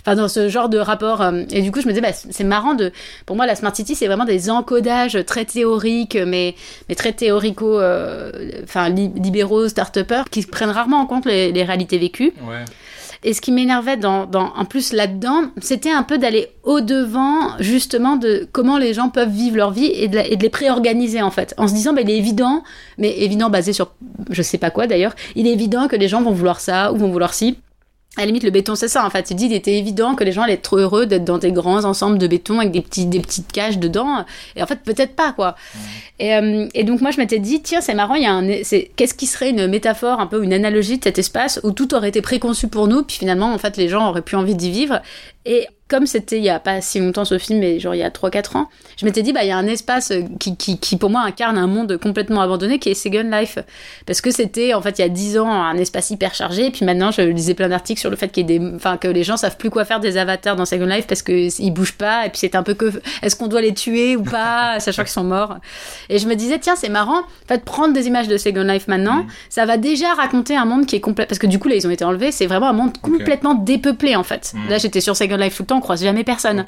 [0.00, 1.20] enfin dans ce genre de rapport.
[1.20, 2.92] Euh, et du coup, je me disais, bah, c'est marrant de,
[3.26, 6.54] pour moi, la Smart City, c'est vraiment des encodages très théoriques, mais,
[6.88, 8.32] mais très théorico, euh,
[8.64, 12.32] enfin, libéraux, start-upers, qui prennent rarement en compte les, les réalités vécues.
[12.48, 12.64] Ouais.
[13.22, 18.16] Et ce qui m'énervait dans, dans, en plus là-dedans, c'était un peu d'aller au-devant, justement,
[18.16, 21.20] de comment les gens peuvent vivre leur vie et de, la- et de les préorganiser,
[21.20, 21.52] en fait.
[21.58, 22.62] En se disant, bah, il est évident,
[22.96, 23.92] mais évident basé sur
[24.30, 26.96] je sais pas quoi d'ailleurs, il est évident que les gens vont vouloir ça ou
[26.96, 27.58] vont vouloir ci.
[28.16, 29.30] À la limite, le béton, c'est ça, en fait.
[29.30, 31.52] Il dit, il était évident que les gens allaient être trop heureux d'être dans des
[31.52, 34.24] grands ensembles de béton avec des, petits, des petites cages dedans.
[34.56, 35.54] Et en fait, peut-être pas, quoi.
[36.18, 38.64] Et, euh, et donc, moi, je m'étais dit, tiens, c'est marrant, il y a un,
[38.64, 41.94] c'est, qu'est-ce qui serait une métaphore, un peu une analogie de cet espace où tout
[41.94, 44.72] aurait été préconçu pour nous, puis finalement, en fait, les gens auraient plus envie d'y
[44.72, 45.00] vivre.
[45.46, 48.02] Et comme c'était il y a pas si longtemps ce film, mais genre il y
[48.02, 50.78] a 3-4 ans, je m'étais dit, bah, il y a un espace euh, qui, qui,
[50.78, 53.58] qui, pour moi, incarne un monde complètement abandonné qui est Second Life.
[54.06, 56.66] Parce que c'était, en fait, il y a 10 ans, un espace hyper chargé.
[56.66, 58.98] Et puis maintenant, je lisais plein d'articles sur le fait qu'il y ait des, enfin,
[58.98, 61.70] que les gens savent plus quoi faire des avatars dans Second Life parce que ils
[61.70, 62.26] bougent pas.
[62.26, 65.12] Et puis c'est un peu que, est-ce qu'on doit les tuer ou pas, sachant qu'ils
[65.12, 65.56] sont morts.
[66.10, 68.86] Et je me disais, tiens, c'est marrant, en fait, prendre des images de Second Life
[68.86, 71.24] maintenant, ça va déjà raconter un monde qui est complet.
[71.24, 72.32] Parce que du coup, là, ils ont été enlevés.
[72.32, 74.52] C'est vraiment un monde complètement dépeuplé, en fait.
[74.54, 74.68] Mm.
[74.68, 76.64] Là, j'étais sur Second Life tout le temps, on croise jamais personne.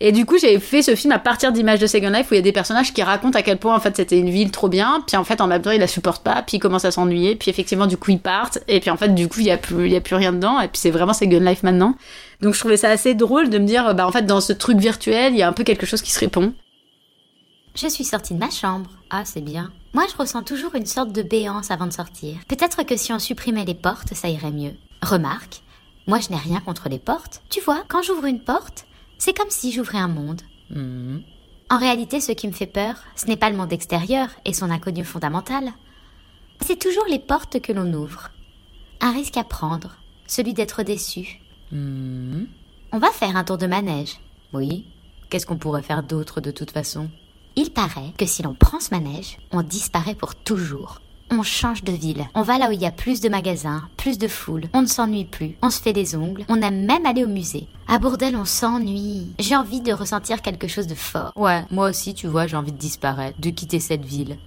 [0.00, 2.38] Et du coup, j'ai fait ce film à partir d'images de Second Life où il
[2.38, 4.68] y a des personnages qui racontent à quel point en fait c'était une ville trop
[4.68, 6.90] bien, puis en fait en même temps ils la supportent pas, puis ils commencent à
[6.90, 9.52] s'ennuyer, puis effectivement du coup ils partent, et puis en fait du coup il y
[9.52, 11.94] a plus il y a plus rien dedans, et puis c'est vraiment Second Life maintenant.
[12.42, 14.78] Donc je trouvais ça assez drôle de me dire bah en fait dans ce truc
[14.78, 16.52] virtuel il y a un peu quelque chose qui se répond.
[17.76, 18.88] Je suis sortie de ma chambre.
[19.10, 19.72] Ah, c'est bien.
[19.94, 22.36] Moi, je ressens toujours une sorte de béance avant de sortir.
[22.46, 24.74] Peut-être que si on supprimait les portes, ça irait mieux.
[25.02, 25.62] Remarque,
[26.06, 27.42] moi, je n'ai rien contre les portes.
[27.48, 28.86] Tu vois, quand j'ouvre une porte,
[29.18, 30.42] c'est comme si j'ouvrais un monde.
[30.70, 31.20] Hmm.
[31.70, 34.70] En réalité, ce qui me fait peur, ce n'est pas le monde extérieur et son
[34.70, 35.72] inconnu fondamental.
[36.60, 38.30] C'est toujours les portes que l'on ouvre.
[39.00, 41.40] Un risque à prendre, celui d'être déçu.
[41.72, 42.44] Hmm.
[42.92, 44.20] On va faire un tour de manège.
[44.52, 44.86] Oui.
[45.30, 47.10] Qu'est-ce qu'on pourrait faire d'autre de toute façon?
[47.56, 51.00] Il paraît que si l'on prend ce manège, on disparaît pour toujours.
[51.30, 52.24] On change de ville.
[52.34, 54.64] On va là où il y a plus de magasins, plus de foule.
[54.72, 55.56] On ne s'ennuie plus.
[55.62, 56.44] On se fait des ongles.
[56.48, 57.66] On aime même aller au musée.
[57.88, 59.32] À Bourdel, on s'ennuie.
[59.38, 61.32] J'ai envie de ressentir quelque chose de fort.
[61.36, 64.38] Ouais, moi aussi, tu vois, j'ai envie de disparaître, de quitter cette ville.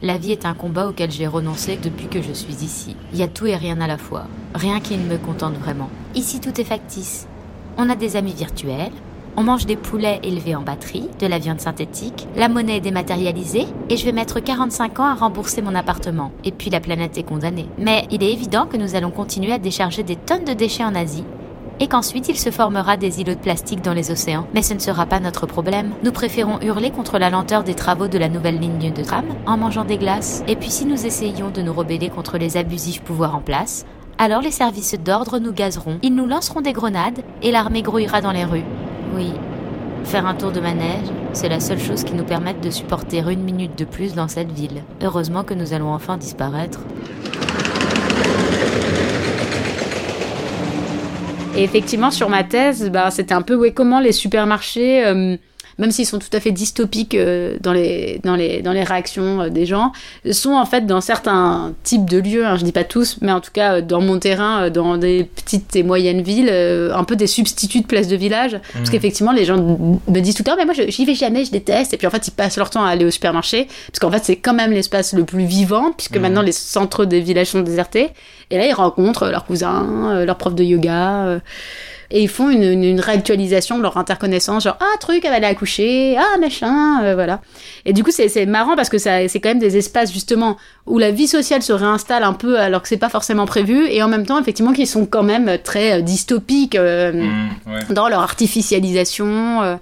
[0.00, 2.96] La vie est un combat auquel j'ai renoncé depuis que je suis ici.
[3.12, 4.26] Il y a tout et rien à la fois.
[4.54, 5.90] Rien qui ne me contente vraiment.
[6.14, 7.28] Ici, tout est factice.
[7.78, 8.92] On a des amis virtuels.
[9.34, 13.66] On mange des poulets élevés en batterie, de la viande synthétique, la monnaie est dématérialisée,
[13.88, 16.32] et je vais mettre 45 ans à rembourser mon appartement.
[16.44, 17.66] Et puis la planète est condamnée.
[17.78, 20.94] Mais il est évident que nous allons continuer à décharger des tonnes de déchets en
[20.94, 21.24] Asie,
[21.80, 24.46] et qu'ensuite il se formera des îlots de plastique dans les océans.
[24.52, 25.92] Mais ce ne sera pas notre problème.
[26.04, 29.56] Nous préférons hurler contre la lenteur des travaux de la nouvelle ligne de tram en
[29.56, 30.44] mangeant des glaces.
[30.46, 33.86] Et puis si nous essayons de nous rebeller contre les abusifs pouvoirs en place,
[34.18, 38.32] alors les services d'ordre nous gazeront, ils nous lanceront des grenades et l'armée grouillera dans
[38.32, 38.64] les rues.
[39.14, 39.30] Oui,
[40.04, 43.42] faire un tour de manège, c'est la seule chose qui nous permette de supporter une
[43.42, 44.82] minute de plus dans cette ville.
[45.02, 46.80] Heureusement que nous allons enfin disparaître.
[51.54, 55.36] Et effectivement, sur ma thèse, bah, c'était un peu ouais, comment les supermarchés, euh,
[55.82, 59.42] même s'ils sont tout à fait dystopiques euh, dans, les, dans, les, dans les réactions
[59.42, 59.92] euh, des gens,
[60.30, 63.40] sont en fait dans certains types de lieux, hein, je dis pas tous, mais en
[63.40, 67.26] tout cas euh, dans mon terrain, dans des petites et moyennes villes, un peu des
[67.26, 68.58] substituts de places de village.
[68.72, 71.44] Parce qu'effectivement, les gens me disent tout le temps, mais moi je- j'y vais jamais,
[71.44, 71.92] je déteste.
[71.92, 74.22] Et puis en fait, ils passent leur temps à aller au supermarché, parce qu'en fait,
[74.24, 78.10] c'est quand même l'espace le plus vivant, puisque maintenant les centres des villages sont désertés.
[78.50, 81.40] Et là, ils rencontrent leurs cousins, leurs profs de yoga.
[82.12, 85.36] Et ils font une, une, une réactualisation de leur interconnaissance, genre ah truc, elle va
[85.36, 87.40] aller accoucher, ah machin, euh, voilà.
[87.86, 91.10] Et du coup c'est marrant parce que c'est quand même des espaces justement où la
[91.10, 94.26] vie sociale se réinstalle un peu alors que c'est pas forcément prévu et en même
[94.26, 97.80] temps effectivement qui sont quand même très euh, dystopiques euh, Mmh, ouais.
[97.94, 99.62] dans leur artificialisation.
[99.62, 99.76] euh,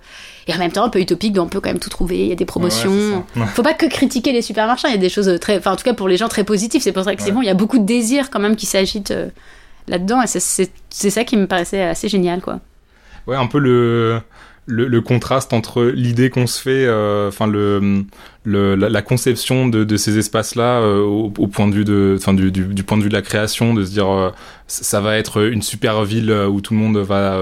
[0.48, 2.18] et en même temps, un peu utopique, on peut quand même tout trouver.
[2.20, 2.90] Il y a des promotions.
[3.36, 3.46] Ouais, ça.
[3.48, 4.88] Faut pas que critiquer les supermarchés.
[4.88, 6.80] Il y a des choses très, enfin, en tout cas pour les gens très positives.
[6.82, 7.32] C'est pour ça que c'est Ouais.
[7.34, 7.42] bon.
[7.42, 9.12] Il y a beaucoup de désirs quand même qui s'agitent
[9.90, 10.22] là-dedans.
[10.22, 12.60] Et c'est- ça qui me paraissait assez génial, quoi.
[13.26, 14.20] Ouais, un peu le,
[14.66, 18.04] le, contraste entre l'idée qu'on se fait, euh, enfin le,
[18.44, 22.50] le la, conception de, de ces espaces-là euh, au, point de vue de, enfin du,
[22.50, 24.30] du, point de vue de la création, de se dire euh,
[24.66, 27.38] ça va être une super ville où tout le monde va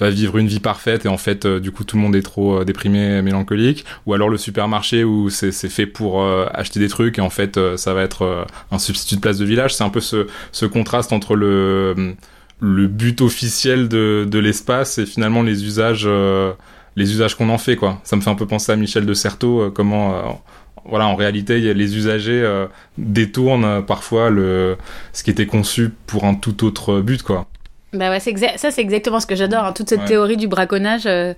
[0.00, 2.22] va vivre une vie parfaite et en fait euh, du coup tout le monde est
[2.22, 3.84] trop euh, déprimé mélancolique.
[4.06, 7.30] Ou alors le supermarché où c'est c'est fait pour euh, acheter des trucs et en
[7.30, 9.74] fait ça va être un substitut de place de village.
[9.74, 12.14] C'est un peu ce, ce contraste entre le
[12.60, 16.08] le but officiel de, de l'espace et finalement les usages
[16.96, 18.00] les usages qu'on en fait quoi.
[18.04, 20.42] Ça me fait un peu penser à Michel de Certeau comment
[20.84, 24.76] voilà en réalité les usagers détournent parfois le
[25.12, 27.46] ce qui était conçu pour un tout autre but quoi
[27.94, 30.06] Bah ouais, ça c'est exactement ce que j'adore, hein, toute cette Ouais.
[30.06, 31.04] théorie du braconnage.
[31.06, 31.32] euh,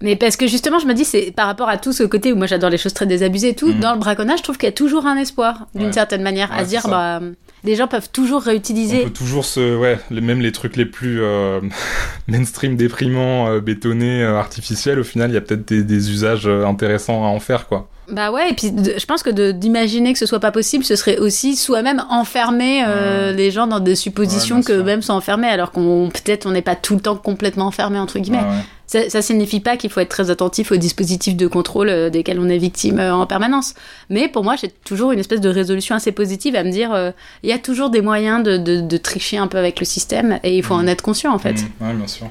[0.00, 2.36] Mais parce que justement, je me dis, c'est par rapport à tout ce côté où
[2.36, 3.78] moi j'adore les choses très désabusées et tout, Mhm.
[3.78, 5.92] dans le braconnage, je trouve qu'il y a toujours un espoir, d'une Ouais.
[5.92, 7.20] certaine manière, Ouais, à se dire, bah.
[7.62, 9.02] les gens peuvent toujours réutiliser.
[9.02, 11.60] On peut toujours se, ouais, même les trucs les plus euh,
[12.26, 14.98] mainstream, déprimants, euh, bétonnés, artificiels.
[14.98, 17.88] Au final, il y a peut-être des, des, usages intéressants à en faire, quoi.
[18.12, 21.16] Bah ouais, et puis je pense que d'imaginer que ce soit pas possible, ce serait
[21.16, 25.72] aussi soi-même enfermer euh, les gens dans des suppositions ouais, que même sont enfermés, alors
[25.72, 28.40] qu'on peut-être on n'est pas tout le temps complètement enfermé entre guillemets.
[28.40, 32.10] Ouais, ça, ça signifie pas qu'il faut être très attentif aux dispositifs de contrôle euh,
[32.10, 33.72] desquels on est victime euh, en permanence.
[34.10, 37.48] Mais pour moi, j'ai toujours une espèce de résolution assez positive à me dire, il
[37.48, 40.54] y a toujours des moyens de, de, de, tricher un peu avec le système et
[40.54, 40.80] il faut mmh.
[40.80, 41.54] en être conscient en fait.
[41.54, 41.86] Mmh.
[41.86, 42.28] Ouais, bien sûr.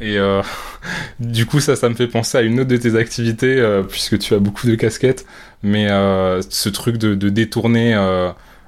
[0.00, 0.42] Et euh,
[1.20, 4.18] du coup, ça, ça me fait penser à une autre de tes activités, euh, puisque
[4.18, 5.24] tu as beaucoup de casquettes,
[5.62, 7.94] mais euh, ce truc de, détourner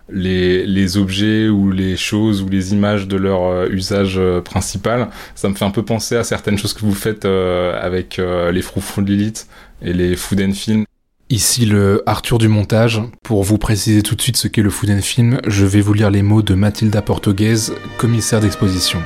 [0.08, 5.64] les, objets ou les choses ou les images de leur usage principal, ça me fait
[5.64, 9.46] un peu penser à certaines choses que vous faites avec les Froufrous de Lilith
[9.82, 10.84] et les Food and Film.
[11.28, 13.02] Ici le Arthur du montage.
[13.24, 15.92] Pour vous préciser tout de suite ce qu'est le Food and Film, je vais vous
[15.92, 19.00] lire les mots de Mathilda Portuguese, commissaire d'exposition.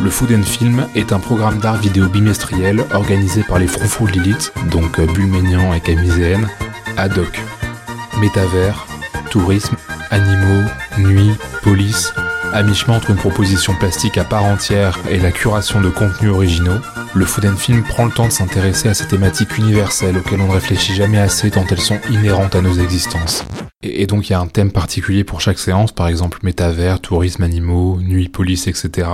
[0.00, 4.52] Le Food and Film est un programme d'art vidéo bimestriel organisé par les Froufrous Lilith,
[4.70, 6.48] donc Bulménian et Camiséenne,
[6.96, 7.40] ad hoc.
[8.20, 8.86] Métavers,
[9.30, 9.74] tourisme,
[10.10, 10.68] animaux,
[10.98, 11.32] nuit,
[11.62, 12.12] police,
[12.52, 16.78] à mi-chemin entre une proposition plastique à part entière et la curation de contenus originaux,
[17.14, 20.46] le Food and Film prend le temps de s'intéresser à ces thématiques universelles auxquelles on
[20.46, 23.44] ne réfléchit jamais assez tant elles sont inhérentes à nos existences.
[23.82, 27.42] Et donc il y a un thème particulier pour chaque séance, par exemple métavers, tourisme,
[27.42, 29.08] animaux, nuit, police, etc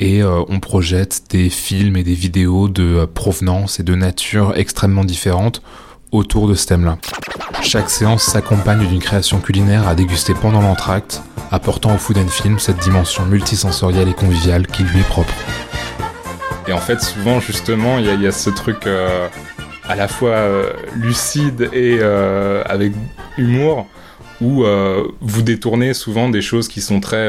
[0.00, 4.52] et euh, on projette des films et des vidéos de euh, provenance et de nature
[4.56, 5.60] extrêmement différentes
[6.12, 6.98] autour de ce thème-là.
[7.62, 12.58] Chaque séance s'accompagne d'une création culinaire à déguster pendant l'entracte, apportant au Food and Film
[12.58, 15.34] cette dimension multisensorielle et conviviale qui lui est propre.
[16.68, 19.26] Et en fait, souvent, justement, il y, a ce truc euh,
[19.88, 20.46] à la fois
[20.94, 22.92] lucide et avec
[23.38, 23.86] humour,
[24.42, 24.64] où
[25.22, 27.26] vous détournez souvent des choses qui sont très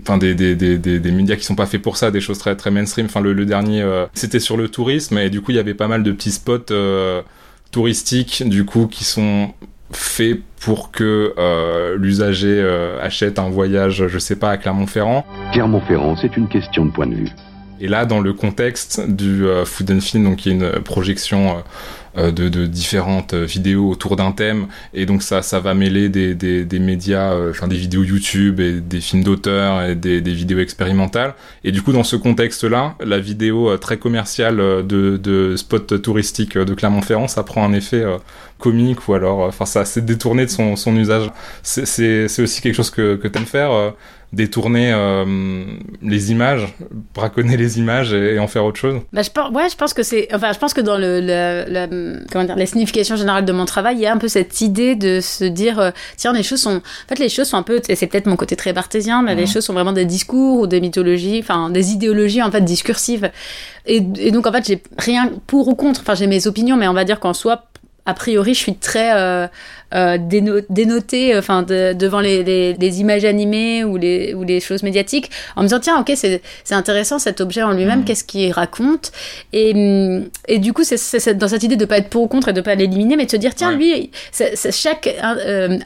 [0.00, 2.38] enfin des, des, des, des, des médias qui sont pas faits pour ça, des choses
[2.38, 3.06] très très mainstream.
[3.06, 5.74] Enfin le, le dernier, euh, c'était sur le tourisme et du coup il y avait
[5.74, 7.22] pas mal de petits spots euh,
[7.70, 9.52] touristiques du coup qui sont
[9.90, 12.62] faits pour que euh, l'usager
[13.00, 15.24] achète un voyage, je sais pas, à Clermont-Ferrand.
[15.52, 17.30] Clermont-Ferrand, c'est une question de point de vue.
[17.80, 21.62] Et là, dans le contexte du Food and Film, donc qui est une projection
[22.18, 26.64] de, de, différentes vidéos autour d'un thème, et donc ça, ça va mêler des, des,
[26.64, 30.58] des médias, euh, enfin des vidéos YouTube et des films d'auteur et des, des, vidéos
[30.58, 31.34] expérimentales.
[31.64, 36.74] Et du coup, dans ce contexte-là, la vidéo très commerciale de, de spot touristique de
[36.74, 38.04] Clermont-Ferrand, ça prend un effet
[38.58, 41.30] comique ou alors, enfin ça, c'est détourné de son, son usage.
[41.62, 43.94] C'est aussi quelque chose que, que t'aimes faire
[44.32, 45.64] détourner euh,
[46.02, 46.74] les images,
[47.14, 49.94] braconner les images et, et, en faire autre chose bah, je pense, Ouais, je pense
[49.94, 50.28] que c'est.
[50.34, 53.64] Enfin, je pense que dans le, le, le, comment dire, la signification générale de mon
[53.64, 56.60] travail, il y a un peu cette idée de se dire euh, tiens, les choses
[56.60, 56.76] sont.
[56.76, 57.80] En fait, les choses sont un peu.
[57.82, 59.38] C'est peut-être mon côté très barthésien, mais mmh.
[59.38, 63.30] les choses sont vraiment des discours ou des mythologies, enfin, des idéologies en fait discursives.
[63.86, 66.02] Et, et donc, en fait, j'ai rien pour ou contre.
[66.02, 67.64] Enfin, j'ai mes opinions, mais on va dire qu'en soi,
[68.08, 69.46] a priori, je suis très euh,
[69.94, 74.82] euh, dénotée enfin, de, devant les, les, les, images animées ou les, ou les choses
[74.82, 78.04] médiatiques, en me disant tiens, ok, c'est intéressant cet objet en lui-même, mmh.
[78.04, 79.12] qu'est-ce qu'il raconte?
[79.52, 82.52] Et, et du coup, c'est dans cette idée de pas être pour ou contre et
[82.52, 83.76] de pas l'éliminer, mais de se dire tiens, ouais.
[83.76, 85.78] lui, c est, chaque, euh,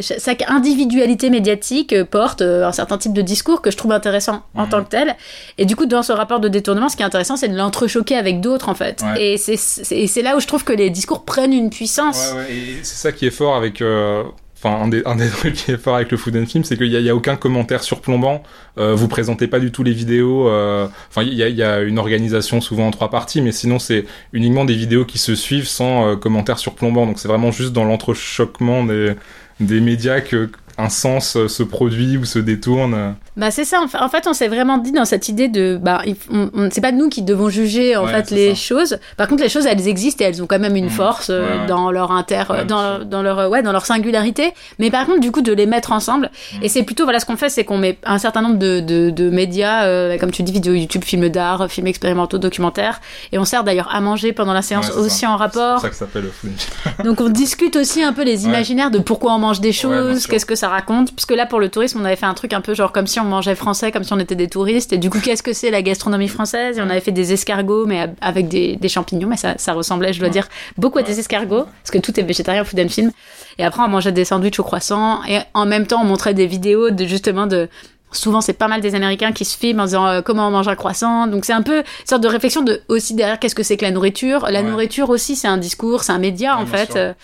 [0.00, 4.60] chaque individualité médiatique porte euh, un certain type de discours que je trouve intéressant mmh.
[4.60, 5.16] en tant que tel.
[5.58, 8.16] Et du coup, dans ce rapport de détournement, ce qui est intéressant, c'est de l'entrechoquer
[8.16, 9.02] avec d'autres en fait.
[9.02, 9.34] Ouais.
[9.34, 12.32] Et c'est là où je trouve que les discours prennent une puissance.
[12.36, 13.82] Ouais, et c'est ça qui est fort avec.
[13.82, 14.24] Euh...
[14.60, 17.08] Enfin, un des, trucs qui est fort avec le Food and Film, c'est qu'il n'y
[17.08, 18.42] a, a, aucun commentaire surplombant.
[18.76, 20.48] Euh, vous présentez pas du tout les vidéos.
[20.48, 20.88] Euh...
[21.08, 24.74] Enfin, il y a, une organisation souvent en trois parties, mais sinon c'est uniquement des
[24.74, 27.06] vidéos qui se suivent sans euh, commentaire surplombant.
[27.06, 32.38] Donc c'est vraiment juste dans l'entrechoquement des médias que un sens se produit ou se
[32.38, 33.16] détourne.
[33.36, 33.80] Bah c'est ça.
[34.00, 36.02] En fait, on s'est vraiment dit dans cette idée de, bah,
[36.70, 38.54] c'est pas nous qui devons juger en ouais, fait les ça.
[38.54, 38.98] choses.
[39.16, 40.90] Par contre, les choses, elles existent et elles ont quand même une mmh.
[40.90, 44.52] force euh, ouais, dans leur inter, dans, dans leur, ouais, dans leur singularité.
[44.78, 46.30] Mais par contre, du coup, de les mettre ensemble.
[46.54, 46.62] Mmh.
[46.62, 49.10] Et c'est plutôt, voilà, ce qu'on fait, c'est qu'on met un certain nombre de, de,
[49.10, 53.00] de médias, euh, comme tu dis, vidéos YouTube, films d'art, films expérimentaux, documentaires.
[53.32, 55.30] Et on sert d'ailleurs à manger pendant la séance aussi ça.
[55.30, 55.80] en rapport.
[55.80, 57.04] C'est ça que s'appelle le food.
[57.04, 60.46] Donc on discute aussi un peu les imaginaires de pourquoi on mange des choses, qu'est-ce
[60.46, 61.12] que ça raconte.
[61.14, 63.20] Puisque là, pour le tourisme, on avait fait un truc un peu genre comme si
[63.20, 64.92] on mangeait français, comme si on était des touristes.
[64.92, 66.78] Et du coup, qu'est-ce que c'est la gastronomie française?
[66.78, 69.28] Et on avait fait des escargots, mais avec des, des champignons.
[69.28, 72.22] Mais ça, ça, ressemblait, je dois dire, beaucoup à des escargots, parce que tout est
[72.22, 73.12] végétarien, food and film.
[73.58, 75.24] Et après, on mangeait des sandwichs au croissant.
[75.24, 77.68] Et en même temps, on montrait des vidéos de justement de
[78.12, 80.68] souvent c'est pas mal des américains qui se filment en disant euh, comment on mange
[80.68, 83.62] un croissant donc c'est un peu une sorte de réflexion de aussi derrière qu'est-ce que
[83.62, 84.48] c'est que la nourriture?
[84.50, 84.62] La ouais.
[84.62, 87.14] nourriture aussi c'est un discours c'est un média ouais, en fait sûr.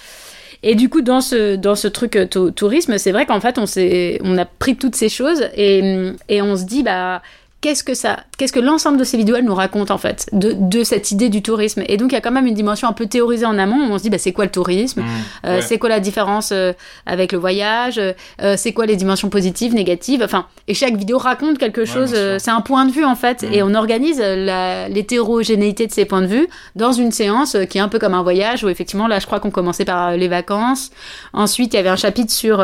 [0.66, 3.58] Et du coup, dans ce, dans ce truc euh, tou- tourisme, c'est vrai qu'en fait,
[3.58, 7.20] on a pris toutes ces choses et, et on se dit, bah,
[7.64, 10.52] qu'est-ce que ça, qu'est-ce que l'ensemble de ces vidéos elles nous racontent en fait de,
[10.52, 11.82] de cette idée du tourisme.
[11.88, 13.92] Et donc, il y a quand même une dimension un peu théorisée en amont où
[13.92, 15.06] on se dit, bah, c'est quoi le tourisme Mmh,
[15.46, 15.62] Euh, ouais.
[15.62, 16.72] C'est quoi la différence euh,
[17.06, 21.56] avec le voyage euh, C'est quoi les dimensions positives, négatives Enfin, et chaque vidéo raconte
[21.58, 22.12] quelque chose.
[22.14, 25.92] euh, c'est un point de vue en fait, et on organise euh, la- l'hétérogénéité de
[25.92, 26.46] ces points de vue
[26.76, 29.26] dans une séance euh, qui est un peu comme un voyage où effectivement là, je
[29.26, 30.90] crois qu'on commençait par les vacances.
[31.32, 32.60] Ensuite, il y avait un chapitre sur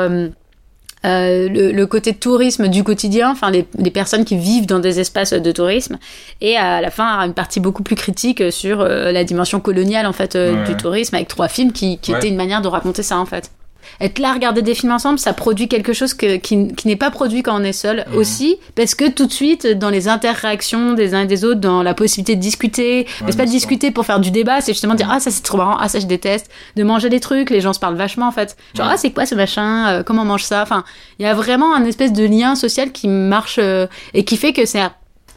[1.04, 5.00] euh, le, le côté tourisme du quotidien, enfin les, les personnes qui vivent dans des
[5.00, 5.98] espaces de tourisme,
[6.40, 10.12] et à la fin une partie beaucoup plus critique sur euh, la dimension coloniale en
[10.12, 10.64] fait euh, Ouais.
[10.68, 12.18] du tourisme avec trois films qui, qui Ouais.
[12.18, 13.50] étaient une manière de raconter ça en fait.
[14.00, 17.10] Être là, regarder des films ensemble, ça produit quelque chose que, qui, qui n'est pas
[17.10, 21.14] produit quand on est seul aussi, parce que tout de suite, dans les interactions des
[21.14, 24.06] uns et des autres, dans la possibilité de discuter, mais c'est pas de discuter pour
[24.06, 26.06] faire du débat, c'est justement de dire ah ça c'est trop marrant, ah ça je
[26.06, 28.92] déteste, de manger des trucs, les gens se parlent vachement en fait, genre Ouais.
[28.94, 30.84] ah c'est quoi ce machin, Euh, comment on mange ça, enfin
[31.18, 34.52] il y a vraiment un espèce de lien social qui marche euh, et qui fait
[34.52, 34.80] que c'est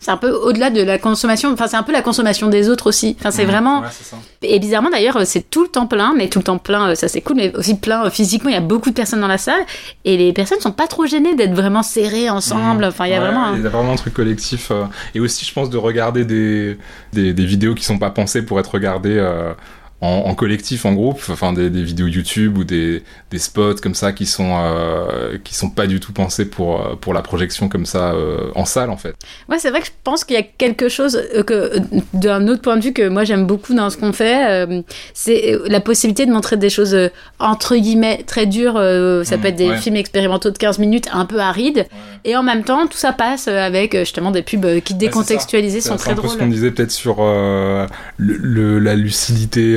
[0.04, 2.88] c'est un peu au-delà de la consommation, enfin c'est un peu la consommation des autres
[2.88, 3.16] aussi.
[3.20, 4.18] Enfin c'est Mmh, vraiment ouais, c'est ça.
[4.42, 6.96] et bizarrement d'ailleurs, euh, c'est tout le temps plein, mais tout le temps plein, euh,
[6.96, 8.50] ça c'est cool, mais aussi plein euh, physiquement.
[8.50, 9.62] Il y a beaucoup de personnes dans la salle
[10.06, 12.84] et les personnes sont pas trop gênées d'être vraiment serrées ensemble.
[12.86, 13.46] Enfin, il y a Ouais, vraiment.
[13.46, 14.70] un- il y a vraiment un truc collectif.
[14.72, 14.84] euh,
[15.16, 16.78] et aussi, je pense, de regarder des,
[17.14, 19.54] des, des vidéos qui sont pas pensées pour être regardées euh,
[20.04, 21.22] en, en collectif, en groupe.
[21.30, 25.56] Enfin, des, des vidéos YouTube ou des, des spots comme ça qui sont, euh, qui
[25.56, 28.90] sont pas du tout pensés pour, euh, pour la projection comme ça euh, en salle,
[28.90, 29.16] en fait.
[29.50, 31.78] Ouais, c'est vrai que je pense qu'il y a quelque chose que
[32.14, 34.82] d'un autre point de vue que moi j'aime beaucoup dans ce qu'on fait, euh,
[35.14, 36.98] c'est la possibilité de montrer des choses
[37.40, 38.74] entre guillemets très dures.
[38.74, 39.78] ça Mmh, peut être des ouais.
[39.78, 41.86] films expérimentaux de 15 minutes, un peu arides,
[42.26, 45.90] et en même temps tout ça passe avec justement des pubs qui c'est décontextualisées C'est
[45.90, 46.40] sont c'est très un peu ce drôles.
[46.40, 47.88] qu'on disait peut-être sur le,
[48.18, 49.76] le- la lucidité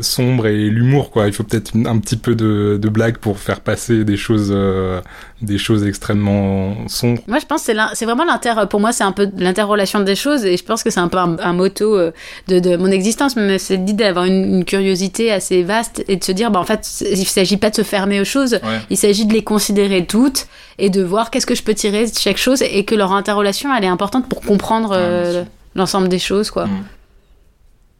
[0.00, 1.26] sombre et l'humour quoi.
[1.26, 5.00] Il faut peut-être un petit peu de, de blague pour faire passer des choses euh,
[5.42, 7.20] des choses extrêmement sombres.
[7.26, 8.54] Moi, je pense que c'est vraiment l'inter.
[8.70, 11.18] Pour moi, c'est un peu l'interrelation des choses, et je pense que c'est un peu
[11.18, 12.12] un, un motto euh,
[12.48, 13.34] de, de mon existence.
[13.36, 16.64] Mais c'est l'idée d'avoir une, une curiosité assez vaste et de se dire, bah en
[16.64, 18.52] fait, il s'agit pas de se fermer aux choses.
[18.52, 18.80] Ouais.
[18.90, 20.46] Il s'agit de les considérer toutes
[20.78, 23.74] et de voir qu'est-ce que je peux tirer de chaque chose et que leur interrelation,
[23.74, 25.44] elle est importante pour comprendre Ouais, euh,
[25.74, 26.66] l'ensemble des choses, quoi.
[26.66, 26.84] Mm.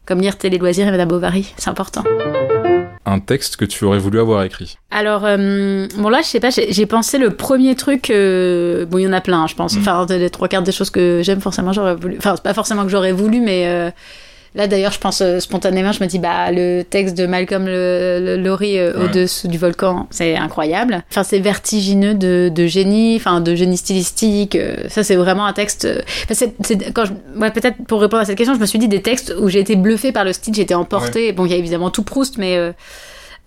[0.05, 2.03] Comme lire Télé Loisirs et Madame Bovary, c'est important.
[3.07, 4.79] Un texte que tu aurais voulu avoir écrit.
[4.91, 8.11] Alors, euh, bon là, je sais pas, j'ai pensé le premier truc.
[8.11, 9.77] euh, bon, il y en a plein, je pense.
[9.77, 9.81] Mm.
[9.81, 12.17] Enfin, les trois quarts des choses que j'aime, forcément, j'aurais voulu.
[12.19, 13.91] Enfin, c'est pas forcément que j'aurais voulu, mais euh,
[14.55, 18.21] là, d'ailleurs, je pense euh, spontanément, je me dis, bah, le texte de Malcolm le,
[18.23, 19.05] le- Lowry euh, Ouais.
[19.05, 21.03] au-dessous du volcan, c'est incroyable.
[21.11, 24.57] Enfin, c'est vertigineux de, de génie, enfin, de génie stylistique.
[24.57, 25.89] euh, ça, c'est vraiment un texte.
[26.31, 26.47] enfin,
[26.95, 29.35] quand je, ouais, peut-être pour répondre à cette question, je me suis dit des textes
[29.41, 31.33] où j'ai été bluffée par le style, j'ai été emportée.
[31.33, 32.57] Bon, il y a évidemment tout Proust, mais.
[32.57, 32.73] euh,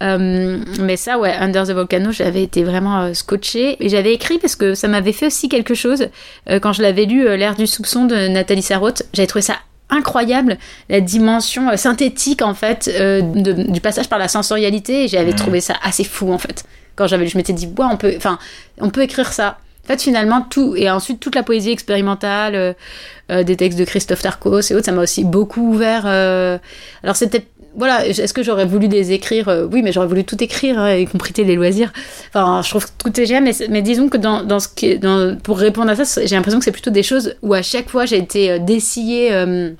[0.02, 3.78] mais ça, ouais, Under the Volcano, j'avais été vraiment euh, scotchée.
[3.84, 6.08] Et j'avais écrit parce que ça m'avait fait aussi quelque chose.
[6.50, 9.56] euh, quand je l'avais lu, L'ère du soupçon de Nathalie Sarraute, j'avais trouvé ça
[9.90, 10.58] incroyable,
[10.90, 15.06] la dimension euh, synthétique, en fait, euh, de- du passage par la sensorialité.
[15.06, 15.36] Et j'avais Mhm.
[15.36, 16.64] trouvé ça assez fou, en fait.
[16.96, 18.40] Quand j'avais lu, je m'étais dit, ouais, on peut, enfin,
[18.80, 19.58] on peut écrire ça.
[19.84, 22.74] En fait, finalement, tout, et ensuite toute la poésie expérimentale, euh,
[23.32, 26.08] euh, des textes de Christophe Tarkos et autres, ça m'a aussi beaucoup ouvert.
[26.08, 27.46] Alors, peut-être
[27.78, 30.96] voilà, est-ce que j'aurais voulu les écrire Euh, Oui, mais j'aurais voulu tout écrire, hein,
[30.96, 31.92] y compris les loisirs.
[32.30, 34.98] Enfin, je trouve que tout est génial, mais, disons que dans, dans ce qui est-
[34.98, 37.90] dans, pour répondre à ça, j'ai l'impression que c'est plutôt des choses où à chaque
[37.90, 39.72] fois j'ai été euh, dessillée euh,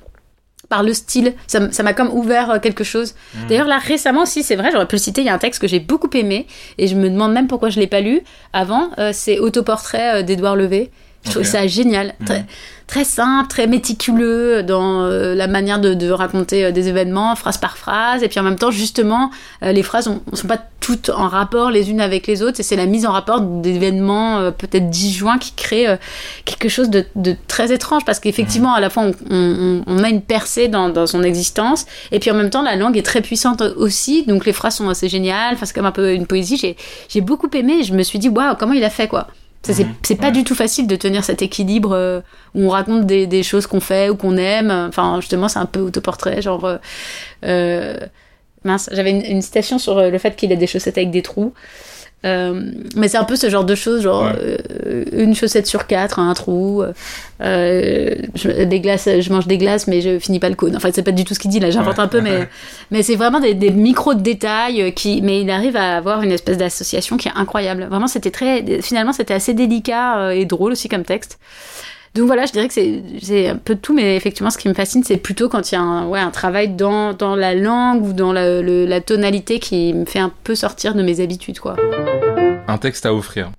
[0.68, 1.34] par le style.
[1.46, 3.14] Ça m'a comme ouvert quelque chose.
[3.48, 5.60] D'ailleurs, là, récemment aussi, c'est vrai, j'aurais pu le citer, il y a un texte
[5.62, 6.46] que j'ai beaucoup aimé,
[6.78, 8.20] et je me demande même pourquoi je l'ai pas lu
[8.52, 8.90] avant.
[8.98, 10.90] euh, c'est Autoportrait d'Édouard Levé.
[11.26, 11.48] Je trouve Ok.
[11.48, 12.14] ça génial.
[12.24, 12.46] Très,
[12.86, 17.58] très simple, très méticuleux dans euh, la manière de, de raconter euh, des événements, phrase
[17.58, 18.22] par phrase.
[18.22, 19.30] Et puis en même temps, justement,
[19.64, 22.60] euh, les phrases ne sont pas toutes en rapport les unes avec les autres.
[22.60, 25.86] Et c'est la mise en rapport d'événements peut-être disjoints qui crée
[26.44, 28.04] quelque chose de, de très étrange.
[28.04, 31.86] Parce qu'effectivement, à la fois, on, on- on a une percée dans, dans son existence.
[32.12, 34.22] Et puis en même temps, la langue est très puissante aussi.
[34.26, 35.54] Donc les phrases sont assez géniales.
[35.54, 36.56] Enfin, c'est comme un peu une poésie.
[36.56, 36.76] J'ai-
[37.08, 37.82] J'ai beaucoup aimé.
[37.82, 39.26] Je me suis dit, waouh, comment il a fait, quoi?
[39.72, 39.94] C'est Mhm.
[40.02, 40.32] c'est pas Ouais.
[40.32, 42.20] du tout facile de tenir cet équilibre euh,
[42.54, 44.70] où on raconte des, des choses qu'on fait ou qu'on aime.
[44.88, 46.64] Enfin, justement, c'est un peu autoportrait, genre.
[46.64, 46.76] euh,
[47.44, 47.96] euh,
[48.64, 51.52] mince, j'avais une, une citation sur le fait qu'il ait des chaussettes avec des trous.
[52.24, 54.32] Euh, mais c'est un peu ce genre de choses, genre Ouais.
[54.86, 56.82] euh, une chaussette sur quatre a un trou.
[56.82, 60.74] euh, je, des glaces, je mange des glaces, mais je finis pas le cône.
[60.74, 61.70] Enfin, c'est pas du tout ce qu'il dit là.
[61.70, 62.02] J'invente Ouais.
[62.02, 62.48] un peu, mais
[62.90, 65.20] mais c'est vraiment des, des micro détails euh, qui.
[65.22, 67.84] Mais il arrive à avoir une espèce d'association qui est incroyable.
[67.88, 68.80] Vraiment, c'était très.
[68.80, 71.38] Finalement, c'était assez délicat et drôle aussi comme texte.
[72.16, 74.74] Donc voilà, je dirais que c'est un peu de tout, mais effectivement, ce qui me
[74.74, 78.04] fascine, c'est plutôt quand il y a un, ouais, un travail dans, dans la langue
[78.04, 81.58] ou dans la, le- la tonalité qui me fait un peu sortir de mes habitudes,
[81.60, 81.76] quoi.
[82.68, 83.50] Un texte à offrir.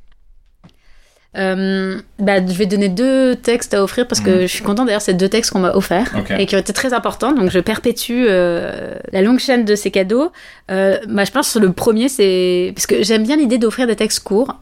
[1.37, 4.41] Euh, bah, je vais donner deux textes à offrir parce que Mhm.
[4.41, 6.93] je suis contente d'ailleurs, c'est deux textes qu'on m'a offerts et qui ont été très
[6.93, 7.31] importants.
[7.31, 10.31] Donc je perpétue euh, la longue chaîne de ces cadeaux.
[10.71, 13.95] Euh, bah, je pense que le premier, c'est parce que j'aime bien l'idée d'offrir des
[13.95, 14.55] textes courts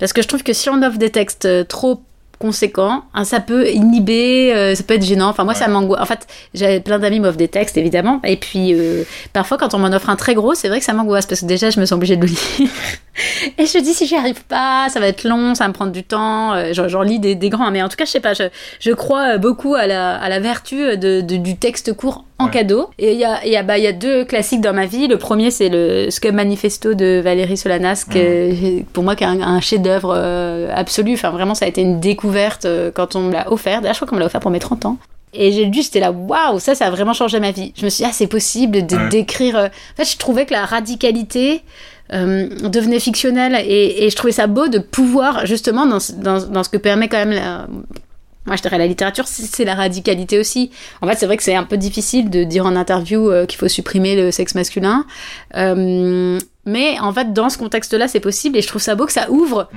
[0.00, 2.02] parce que je trouve que si on offre des textes euh, trop
[2.38, 5.28] conséquents, hein, ça peut inhiber, euh, ça peut être gênant.
[5.28, 6.00] Enfin moi ça m'angoisse.
[6.00, 9.78] En fait, j'ai plein d'amis m'offrent des textes évidemment et puis euh, parfois quand on
[9.78, 11.86] m'en offre un très gros, c'est vrai que ça m'angoisse parce que déjà je me
[11.86, 12.70] sens obligée de le lire.
[13.58, 15.72] Et je me dis, si j'y arrive pas, ça va être long, ça va me
[15.74, 16.52] prendre du temps.
[16.52, 18.44] Euh, J'en lis des, des grands, mais en tout cas, je sais pas, je,
[18.80, 22.46] je crois euh, beaucoup à la, à la vertu de, de- du texte court en
[22.46, 22.50] Ouais.
[22.50, 22.90] cadeau.
[22.98, 25.08] Et il y a, y, a, bah, y a deux classiques dans ma vie.
[25.08, 29.28] Le premier, c'est le Scum Manifesto de Valérie Solanas, qui est, pour moi, qui est
[29.28, 31.14] un, un chef-d'œuvre euh, absolu.
[31.14, 33.80] Enfin, vraiment, ça a été une découverte euh, quand on me l'a offert.
[33.80, 34.98] D'ailleurs, je crois qu'on me l'a offert pour mes 30 ans.
[35.38, 37.72] Et j'ai lu, j'étais là, waouh, ça, ça a vraiment changé ma vie.
[37.76, 39.08] Je me suis dit, ah, c'est possible Ouais.
[39.10, 39.56] d'écrire.
[39.56, 41.62] euh, En fait, je trouvais que la radicalité
[42.12, 46.76] euh, devenait fictionnelle et, je trouvais ça beau de pouvoir, justement, dans, dans, ce que
[46.76, 47.66] permet quand même la.
[48.46, 50.70] Moi, je dirais la littérature, c'est la radicalité aussi.
[51.02, 53.58] En fait, c'est vrai que c'est un peu difficile de dire en interview euh, qu'il
[53.58, 55.04] faut supprimer le sexe masculin.
[55.56, 59.12] Euh, mais en fait, dans ce contexte-là, c'est possible et je trouve ça beau que
[59.12, 59.68] ça ouvre.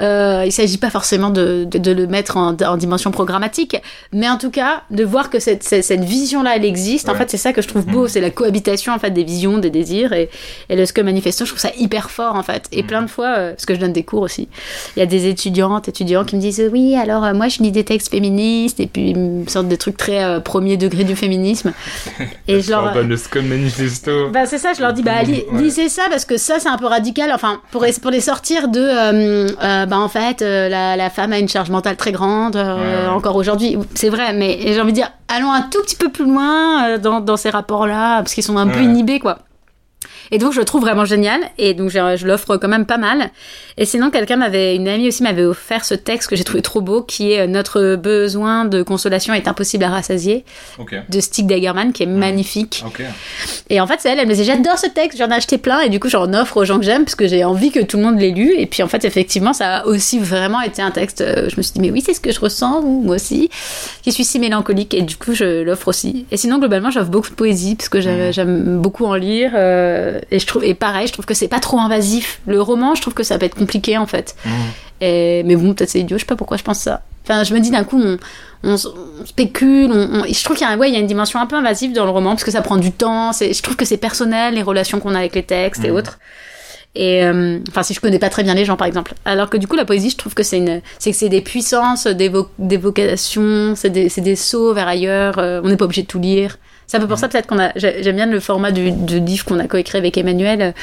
[0.00, 3.76] Euh, il s'agit pas forcément de, de, de le mettre en, en dimension programmatique,
[4.12, 7.08] mais en tout cas de voir que cette, cette, cette vision-là, elle existe.
[7.08, 9.58] En fait, c'est ça que je trouve beau, c'est la cohabitation en fait des visions,
[9.58, 10.30] des désirs et,
[10.68, 11.44] et le Scum Manifesto.
[11.44, 12.64] Je trouve ça hyper fort en fait.
[12.72, 14.48] Et plein de fois, euh, parce que je donne des cours aussi,
[14.96, 17.70] il y a des étudiantes, étudiants qui me disent oui, alors euh, moi je lis
[17.70, 21.72] des textes féministes et puis une sorte de trucs très euh, premier degré du féminisme.
[22.48, 24.30] et je leur le Scum Manifesto.
[24.30, 25.62] bah c'est ça, je leur dis bah li- Ouais.
[25.62, 27.30] lisez ça parce que ça c'est un peu radical.
[27.32, 28.80] Enfin pour pour les sortir de
[29.84, 33.06] euh, bah en fait euh, la, la femme a une charge mentale très grande euh,
[33.06, 33.78] Ouais, encore aujourd'hui.
[33.94, 37.20] C'est vrai, mais j'ai envie de dire allons un tout petit peu plus loin dans
[37.20, 39.38] dans ces rapports là parce qu'ils sont un peu inhibés quoi.
[40.30, 42.98] Et donc je le trouve vraiment génial et donc je, je l'offre quand même pas
[42.98, 43.30] mal.
[43.76, 46.80] Et sinon quelqu'un m'avait une amie aussi m'avait offert ce texte que j'ai trouvé trop
[46.80, 50.44] beau qui est euh, notre besoin de consolation est impossible à rassasier
[50.78, 50.94] Ok.
[51.08, 52.82] de Stig Dagerman qui est magnifique.
[52.86, 53.02] Ok.
[53.70, 55.80] Et en fait, c'est elle, elle me disait J'adore ce texte, j'en ai acheté plein,
[55.80, 57.96] et du coup, j'en offre aux gens que j'aime parce que j'ai envie que tout
[57.96, 58.54] le monde l'ait lu.
[58.56, 61.20] Et puis, en fait, effectivement, ça a aussi vraiment été un texte.
[61.22, 63.48] euh, je me suis dit Mais oui, c'est ce que je ressens, moi aussi,
[64.02, 66.26] qui suis si mélancolique, et du coup, je l'offre aussi.
[66.30, 69.52] Et sinon, globalement, j'offre beaucoup de poésie parce que j'aime j'aime beaucoup en lire.
[69.54, 72.40] euh, et, je trouve, et pareil, je trouve que c'est pas trop invasif.
[72.46, 74.34] Le roman, je trouve que ça peut être compliqué, en fait.
[75.00, 77.02] Et, mais bon, peut-être c'est idiot, je sais pas pourquoi je pense ça.
[77.24, 78.18] Enfin, je me dis d'un coup, on,
[78.62, 81.06] on on spécule, on, on- je trouve qu'il y, a, ouais, il y a une
[81.06, 83.62] dimension un peu invasive dans le roman, parce que ça prend du temps, c'est- je
[83.62, 85.96] trouve que c'est personnel, les relations qu'on a avec les textes et Mhm.
[85.96, 86.18] autres.
[86.96, 89.14] Et euh, enfin, si je connais pas très bien les gens, par exemple.
[89.24, 91.40] Alors que du coup, la poésie, je trouve que c'est une, c'est que c'est des
[91.40, 95.38] puissances, des, vo- des vocations, c'est des, c'est des sauts vers ailleurs.
[95.38, 96.56] euh, on n'est pas obligé de tout lire.
[96.94, 97.72] C'est un peu pour ça peut-être qu'on a.
[97.74, 100.74] j'ai- J'aime bien le format du, du livre qu'on a coécrit avec Emmanuel,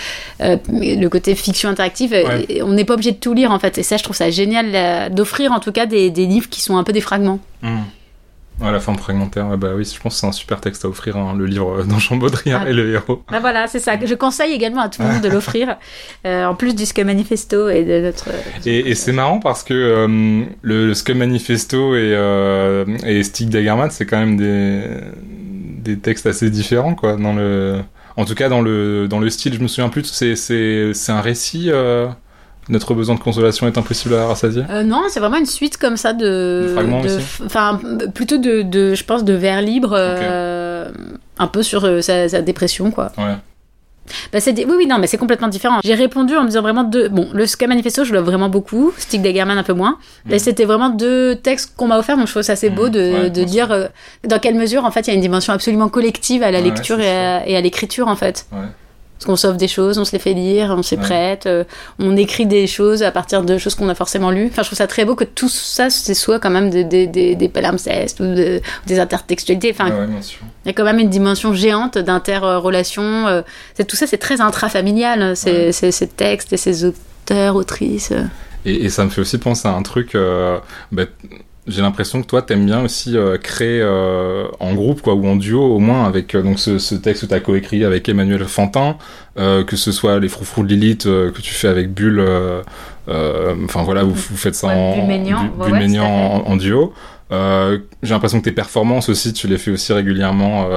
[0.41, 2.11] euh, le côté fiction interactive.
[2.11, 2.45] Ouais.
[2.49, 3.77] et on n'est pas obligé de tout lire en fait.
[3.77, 6.61] Et ça, je trouve ça génial euh, d'offrir en tout cas des, des livres qui
[6.61, 7.39] sont un peu des fragments.
[7.61, 7.77] Hmm.
[8.61, 11.17] Ouais, la forme fragmentaire, bah oui, je pense que c'est un super texte à offrir,
[11.17, 12.69] hein, le livre d'Ange Baudrillard Ah.
[12.69, 13.23] et le héros.
[13.31, 13.93] Bah voilà, c'est ça.
[14.03, 15.77] Je conseille également à tout le monde de l'offrir,
[16.27, 18.27] euh, en plus du Scum Manifesto et de notre.
[18.65, 20.07] Et, et c'est marrant parce que euh,
[20.61, 24.81] le, le Scum Manifesto et, euh, et Stick Dagerman, c'est quand même des,
[25.81, 27.15] des textes assez différents, quoi.
[27.17, 27.81] Dans le,
[28.17, 31.11] en tout cas, dans le, dans le style, je me souviens plus, c'est, c'est, c'est
[31.11, 31.69] un récit.
[31.69, 32.07] euh,
[32.69, 34.63] notre besoin de consolation est impossible à rassasier?
[34.69, 36.75] Euh, non, c'est vraiment une suite comme ça de.
[37.43, 37.79] Enfin,
[38.13, 40.89] plutôt de, de, je pense, de vers libres, euh,
[41.37, 43.11] un peu sur euh, sa, sa dépression, quoi.
[43.17, 43.35] Ouais.
[44.33, 45.79] Bah, des- Oui, oui, non, mais c'est complètement différent.
[45.83, 47.09] J'ai répondu en me disant vraiment deux.
[47.09, 48.91] Bon, le Scum Manifesto, je l'aime vraiment beaucoup.
[48.97, 49.97] Stick Dagerman, un peu moins.
[50.25, 50.33] Mhm.
[50.33, 52.89] Et c'était vraiment deux textes qu'on m'a offerts, donc je trouve ça assez beau Mhm.
[52.91, 53.87] de, Ouais, de dire euh,
[54.27, 56.65] dans quelle mesure, en fait, il y a une dimension absolument collective à la Ouais,
[56.65, 58.45] lecture et à, et à l'écriture, en fait.
[58.51, 58.59] Ouais.
[59.21, 61.01] Parce qu'on s'offre des choses, on se les fait lire, on s'y Ouais.
[61.01, 61.63] prête, euh,
[61.99, 64.47] on écrit des choses à partir de choses qu'on a forcément lues.
[64.51, 67.35] Enfin, je trouve ça très beau que tout ça, soit quand même des, des, des,
[67.35, 69.69] des palimpsestes ou de- des intertextualités.
[69.79, 70.07] Enfin, ouais,
[70.65, 73.03] il y a quand même une dimension géante d'interrelation.
[73.27, 73.43] euh,
[73.75, 75.71] c'est- tout ça, c'est très intrafamilial, ces, Ouais.
[75.71, 78.11] ces, ces textes et ces auteurs, autrices.
[78.65, 80.15] Et, et ça me fait aussi penser à un truc.
[80.15, 80.57] euh,
[80.91, 81.03] bah,
[81.71, 85.35] j'ai l'impression que toi, t'aimes bien aussi euh, créer euh, en groupe, quoi, ou en
[85.35, 88.97] duo, au moins, avec euh, donc ce, ce texte que t'as coécrit avec Emmanuel Fantin,
[89.37, 92.23] que ce soit les froufrous de Lilith que tu fais avec Bulle.
[93.07, 94.95] Enfin voilà, vous, vous faites ça Ouais, en,
[95.43, 95.79] Bu- ouais, ouais,
[96.57, 96.93] duo.
[97.31, 100.67] J'ai l'impression que tes performances aussi, tu les fais aussi régulièrement.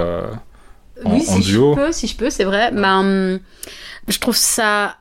[1.04, 1.74] En- oui, en si duo.
[1.76, 2.70] je peux, si je peux, c'est vrai.
[2.72, 3.38] Ben, hum,
[4.08, 4.96] je trouve ça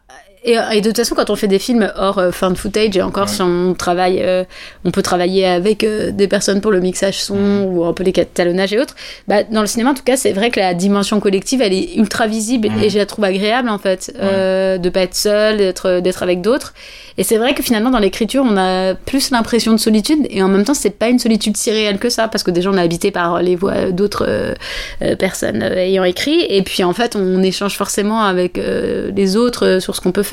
[0.45, 2.97] Et, et de toute façon, quand on fait des films hors euh, fin de footage,
[2.97, 3.33] et encore Ouais.
[3.33, 4.43] si on travaille, euh,
[4.83, 8.11] on peut travailler avec euh, des personnes pour le mixage son ou un peu les
[8.11, 8.95] catalonnages et autres.
[9.27, 11.95] Bah, dans le cinéma, en tout cas, c'est vrai que la dimension collective, elle est
[11.95, 15.99] ultra visible et je la trouve agréable en fait, euh, de pas être seul, d'être
[16.01, 16.73] d'être avec d'autres.
[17.17, 20.47] Et c'est vrai que finalement, dans l'écriture, on a plus l'impression de solitude et en
[20.47, 22.81] même temps, c'est pas une solitude si réelle que ça parce que déjà, on est
[22.81, 24.53] habité par les voix d'autres euh,
[25.03, 29.37] euh, personnes euh, ayant écrit et puis en fait, on échange forcément avec euh, les
[29.37, 30.32] autres euh, sur ce qu'on peut faire.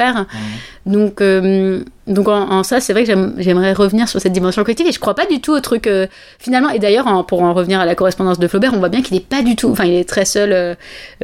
[0.86, 4.62] Donc, euh, donc en, en ça, c'est vrai que j'aime- j'aimerais revenir sur cette dimension
[4.64, 6.06] collective et je crois pas du tout au truc euh,
[6.38, 6.70] finalement.
[6.70, 9.26] Et d'ailleurs, pour en revenir à la correspondance de Flaubert, on voit bien qu'il est
[9.26, 9.68] pas du tout.
[9.70, 10.74] Enfin, il est très seul euh,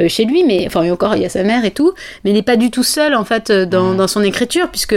[0.08, 1.92] chez lui, mais enfin, encore, il y a sa mère et tout,
[2.24, 4.94] mais il n'est pas du tout seul en fait dans, dans son écriture puisque.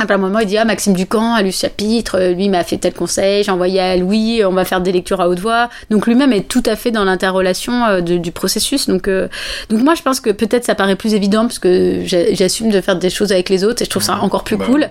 [0.00, 2.48] Euh, à un moment, il dit Ah, Maxime Ducamp a lu ce chapitre, euh, lui
[2.48, 5.38] m'a fait tel conseil, j'ai envoyé à Louis, on va faire des lectures à haute
[5.38, 5.68] voix.
[5.90, 8.88] Donc lui-même est tout à fait dans l'interrelation euh, du processus.
[8.88, 9.28] Donc, euh,
[9.70, 12.80] donc moi, je pense que peut-être ça paraît plus évident parce que j'a- j'assume de
[12.80, 14.80] faire des choses avec les autres et je trouve ça encore plus Bah, cool.
[14.80, 14.90] ouais.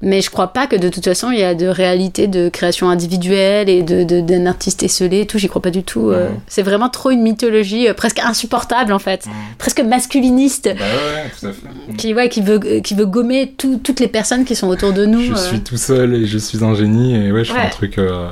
[0.00, 2.88] Mais je crois pas que de toute façon il y a de réalité de création
[2.88, 5.38] individuelle et de de- d'un artiste esselé et tout.
[5.38, 6.10] J'y crois pas du tout.
[6.10, 6.28] euh.
[6.46, 9.26] C'est vraiment trop une mythologie euh, presque insupportable en fait,
[9.58, 11.96] presque masculiniste, Bah ouais, tout à fait.
[11.96, 15.04] qui ouais qui veut qui veut gommer tout- toutes les personnes qui sont autour de
[15.04, 15.20] nous.
[15.20, 15.36] Je euh.
[15.36, 18.28] suis tout seul et je suis un génie et ouais, je fais un truc euh,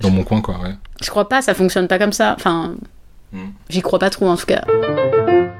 [0.00, 0.74] dans mon coin, quoi, ouais.
[1.00, 2.34] Je crois pas, ça fonctionne pas comme ça.
[2.36, 2.74] Enfin,
[3.32, 3.52] Mhm.
[3.68, 4.64] j'y crois pas trop en tout cas.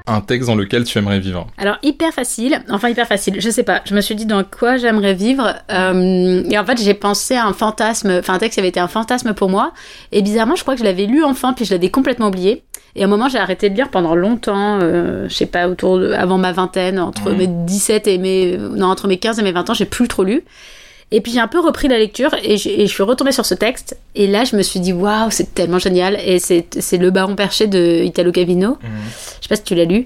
[0.07, 1.47] Un texte dans lequel tu aimerais vivre.
[1.57, 4.77] Alors hyper facile, enfin hyper facile, je sais pas, je me suis dit dans quoi
[4.77, 5.55] j'aimerais vivre?
[5.71, 8.79] Euh, et en fait j'ai pensé à un fantasme, enfin un texte qui avait été
[8.79, 9.71] un fantasme pour moi.
[10.11, 12.63] Et bizarrement je crois que je l'avais lu enfant puis je l'avais complètement oublié.
[12.95, 15.97] Et à un moment j'ai arrêté de lire pendant longtemps, euh, je sais pas autour
[15.97, 17.37] de, avant ma vingtaine, entre Mhm.
[17.37, 20.23] mes 17 et mes non entre mes 15 et mes 20 ans j'ai plus trop
[20.23, 20.43] lu
[21.11, 23.97] et puis j'ai un peu repris la lecture et, je suis retombée sur ce texte.
[24.15, 26.19] Et là je me suis dit waouh c'est tellement génial.
[26.25, 29.85] Et c'est c'est le Baron perché de Italo Calvino je sais pas si tu l'as
[29.85, 30.05] lu.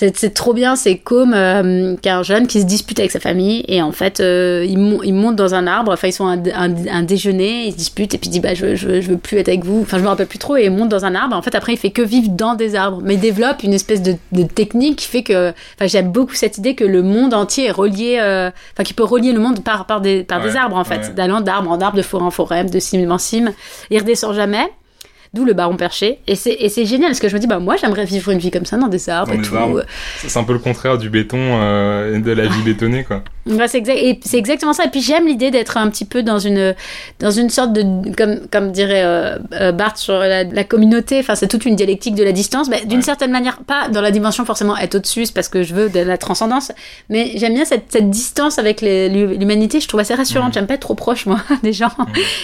[0.00, 3.64] C'est c'est trop bien, c'est comme euh, qu'un jeune qui se dispute avec sa famille
[3.66, 6.34] et en fait euh, il, mon- il monte dans un arbre, enfin ils sont à
[6.34, 8.86] un, un- un déjeuner, ils se disputent et puis il dit bah je, veux- je,
[8.86, 10.70] veux- je veux plus être avec vous, enfin je me rappelle plus trop et il
[10.70, 11.34] monte dans un arbre.
[11.34, 14.00] En fait après il fait que vivre dans des arbres, mais il développe une espèce
[14.00, 17.66] de, de technique qui fait que, enfin j'aime beaucoup cette idée que le monde entier
[17.66, 20.76] est relié, euh, enfin qui peut relier le monde par par des par des arbres
[20.76, 21.14] en fait, ouais.
[21.16, 23.50] d'allant d'arbre en arbre, de forêt en forêt, de cime en cime.
[23.90, 24.64] Il redescend jamais.
[25.34, 26.20] D'où le baron perché.
[26.26, 28.38] Et c'est, et c'est génial parce que je me dis, bah moi j'aimerais vivre une
[28.38, 29.54] vie comme ça dans des arbres et tout.
[29.56, 29.82] arbres.
[30.18, 33.22] C'est un peu le contraire du béton euh, et de la vie bétonnée, quoi.
[33.46, 34.84] Ouais, c'est, exact, et c'est exactement ça.
[34.84, 36.74] Et puis j'aime l'idée d'être un petit peu dans une,
[37.18, 37.82] dans une sorte de,
[38.14, 42.14] comme, comme dirait euh, euh, Barthes sur la, la communauté, enfin c'est toute une dialectique
[42.14, 43.02] de la distance, mais d'une Ouais.
[43.02, 46.18] certaine manière, pas dans la dimension forcément être au-dessus, parce que je veux de la
[46.18, 46.72] transcendance,
[47.08, 50.48] mais j'aime bien cette, cette distance avec l'humanité, je trouve assez rassurante.
[50.48, 50.54] Mhm.
[50.54, 51.90] J'aime pas être trop proche, moi, des gens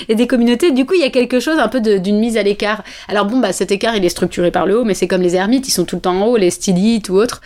[0.09, 0.70] et des communautés.
[0.72, 2.74] Du coup, il y a quelque chose un peu d'une mise à l'écart.
[3.09, 5.37] Alors bon, bah cet écart, il est structuré par le haut, mais c'est comme les
[5.37, 7.41] ermites, ils sont tout le temps en haut, les stylites ou autres.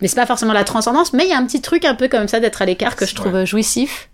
[0.00, 2.08] Mais c'est pas forcément la transcendance, mais il y a un petit truc un peu
[2.08, 3.46] comme ça d'être à l'écart que je trouve Ouais.
[3.46, 4.08] jouissif.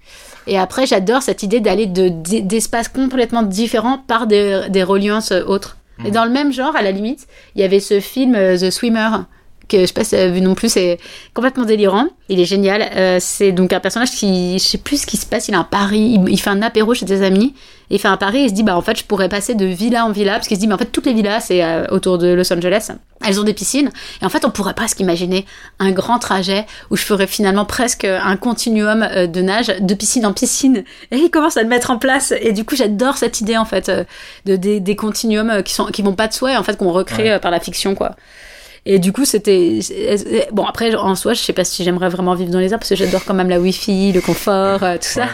[0.47, 5.45] Et après, j'adore cette idée d'aller de, d'espaces complètement différents par des, des reliances euh,
[5.45, 5.77] autres.
[6.01, 6.11] Et Mhm.
[6.13, 9.09] dans le même genre, à la limite, il y avait ce film euh, The Swimmer
[9.69, 10.97] que je sais pas si tu as vu non plus, c'est
[11.35, 12.07] complètement délirant.
[12.31, 12.89] Il est génial.
[12.97, 15.59] Euh, c'est donc un personnage qui, je sais plus ce qui se passe, il a
[15.59, 17.53] un pari, il, il fait un apéro chez des amis,
[17.91, 19.64] et il fait un pari, il se dit, bah en fait, je pourrais passer de
[19.64, 21.86] villa en villa, parce qu'il se dit, mais en fait, toutes les villas, c'est euh,
[21.91, 22.91] autour de Los Angeles,
[23.26, 25.47] elles ont des piscines, et en fait, on pourrait presque imaginer
[25.78, 30.26] un grand trajet où je ferais finalement presque un continuum euh, de nage, de piscine
[30.26, 33.41] en piscine, et il commence à le mettre en place, et du coup, j'adore cette
[33.41, 34.05] idée, en fait, euh,
[34.45, 36.93] de, des, des continuums qui, sont, qui vont pas de soi, et en fait, qu'on
[36.93, 37.39] recrée Ouais.
[37.41, 38.16] par la fiction, quoi.
[38.86, 39.80] Et du coup, c'était.
[40.53, 42.89] Bon, après, en soi, je sais pas si j'aimerais vraiment vivre dans les arbres, parce
[42.91, 45.26] que j'adore quand même la wifi, le confort, tout ça.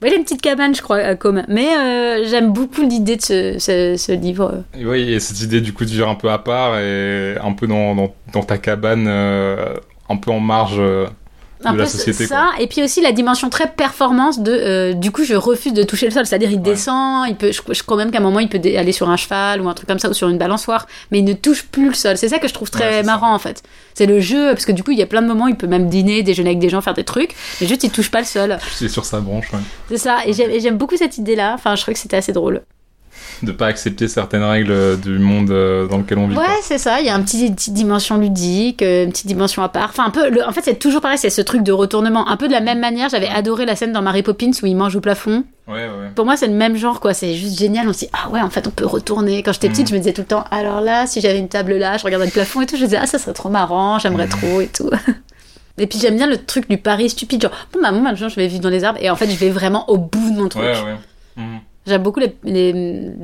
[0.00, 1.42] Bon, il a une petite cabane, je crois, à Com.
[1.48, 4.64] Mais euh, j'aime beaucoup l'idée de ce, ce, livre.
[4.74, 7.52] Et y a cette idée du coup de vivre un peu à part et un
[7.52, 7.94] peu dans,
[8.32, 9.74] dans, ta cabane, euh,
[10.08, 10.80] un peu en marge
[11.62, 12.26] de Un la peu société.
[12.26, 14.50] ça, et puis aussi la dimension très performance de.
[14.52, 16.62] euh, du coup, je refuse de toucher le sol, c'est-à-dire il Ouais.
[16.62, 19.16] descend, il peut, je, je crois même qu'à un moment il peut aller sur un
[19.16, 21.88] cheval ou un truc comme ça ou sur une balançoire, mais il ne touche plus
[21.88, 22.16] le sol.
[22.16, 23.02] C'est ça que je trouve Ouais, très ça.
[23.02, 23.62] marrant en fait.
[23.94, 25.66] C'est le jeu, parce que du coup il y a plein de moments, il peut
[25.66, 28.26] même dîner, déjeuner avec des gens, faire des trucs, mais juste il touche pas le
[28.26, 28.58] sol.
[28.74, 29.58] C'est sur sa branche, ouais.
[29.90, 31.52] C'est ça, et j'aime beaucoup cette idée-là.
[31.54, 32.62] Enfin, je trouve que c'était assez drôle.
[33.42, 36.36] De pas accepter certaines règles euh, du monde euh, dans lequel on vit.
[36.36, 37.00] Ouais, c'est ça.
[37.00, 39.88] Il y a une petite dimension ludique, euh, une petite dimension à part.
[39.90, 40.28] Enfin, un peu.
[40.30, 41.18] le- en fait, c'est toujours pareil.
[41.18, 42.28] C'est ce truc de retournement.
[42.28, 43.08] Un peu de la même manière.
[43.08, 45.44] J'avais adoré la scène dans Mary Poppins où il mange au plafond.
[45.68, 46.10] Ouais, ouais.
[46.14, 47.14] Pour moi, c'est le même genre, quoi.
[47.14, 47.88] C'est juste génial.
[47.88, 49.42] On se dit, ah ouais, en fait, on peut retourner.
[49.42, 49.90] Quand j'étais petite, Mm.
[49.90, 52.26] je me disais tout le temps, alors là, si j'avais une table là, je regardais
[52.26, 54.30] le plafond et tout, je me disais, ah, ça serait trop marrant, j'aimerais Mm.
[54.30, 54.90] trop et tout.
[55.78, 58.36] Et puis j'aime bien le truc du pari stupide, genre, bon, bah, moi, maintenant, je
[58.36, 58.98] vais vivre dans les arbres.
[59.00, 60.62] Et en fait, je vais vraiment au bout de mon truc.
[60.62, 60.96] Ouais, ouais.
[61.36, 61.60] Mhm.
[61.86, 62.72] J'aime beaucoup les, les,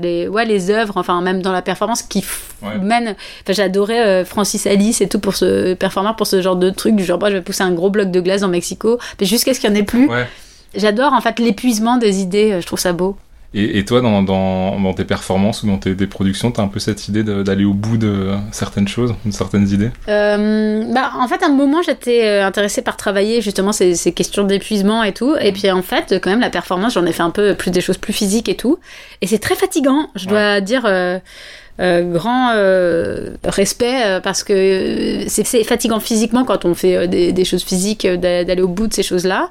[0.01, 2.25] les, ouais, les œuvres, enfin même dans la performance qui
[2.63, 2.79] Ouais.
[2.79, 3.15] mènent.
[3.43, 6.97] Enfin, j'adorais euh, Francis Alice et tout pour ce performeur pour ce genre de truc
[6.97, 9.53] du genre moi je vais pousser un gros bloc de glace en Mexico, mais jusqu'à
[9.53, 10.09] ce qu'il n'y en ait plus.
[10.09, 10.27] Ouais.
[10.75, 12.53] J'adore en fait l'épuisement des idées.
[12.53, 13.17] euh, Je trouve ça beau.
[13.55, 16.69] Et, et toi, dans, dans, dans tes performances ou dans tes, tes productions, t'as un
[16.69, 19.91] peu cette idée d'aller au bout de certaines choses, de certaines idées?
[20.09, 24.13] Euh, bah, en fait, à un moment, j'étais euh, intéressée par travailler justement ces, ces
[24.13, 25.35] questions d'épuisement et tout.
[25.41, 27.81] Et puis, en fait, quand même, la performance, j'en ai fait un peu plus des
[27.81, 28.79] choses plus physiques et tout.
[29.23, 30.83] Et c'est très fatigant, je dois dire.
[30.85, 31.19] euh,
[31.79, 37.33] grand euh, respect euh, parce que euh, c'est fatigant physiquement quand on fait euh, des,
[37.33, 39.51] des choses physiques euh, d'a- d'aller au bout de ces choses-là.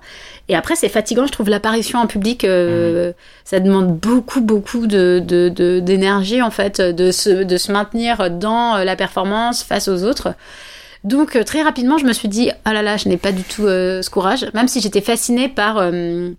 [0.50, 3.12] Et après c'est fatigant je trouve l'apparition en public euh,
[3.44, 8.30] ça demande beaucoup beaucoup de de- de- d'énergie en fait de se de se maintenir
[8.32, 10.34] dans euh, la performance face aux autres.
[11.04, 13.44] Donc euh, très rapidement, je me suis dit, ah là là, je n'ai pas du
[13.44, 16.32] tout euh, ce courage, même si j'étais fascinée par euh,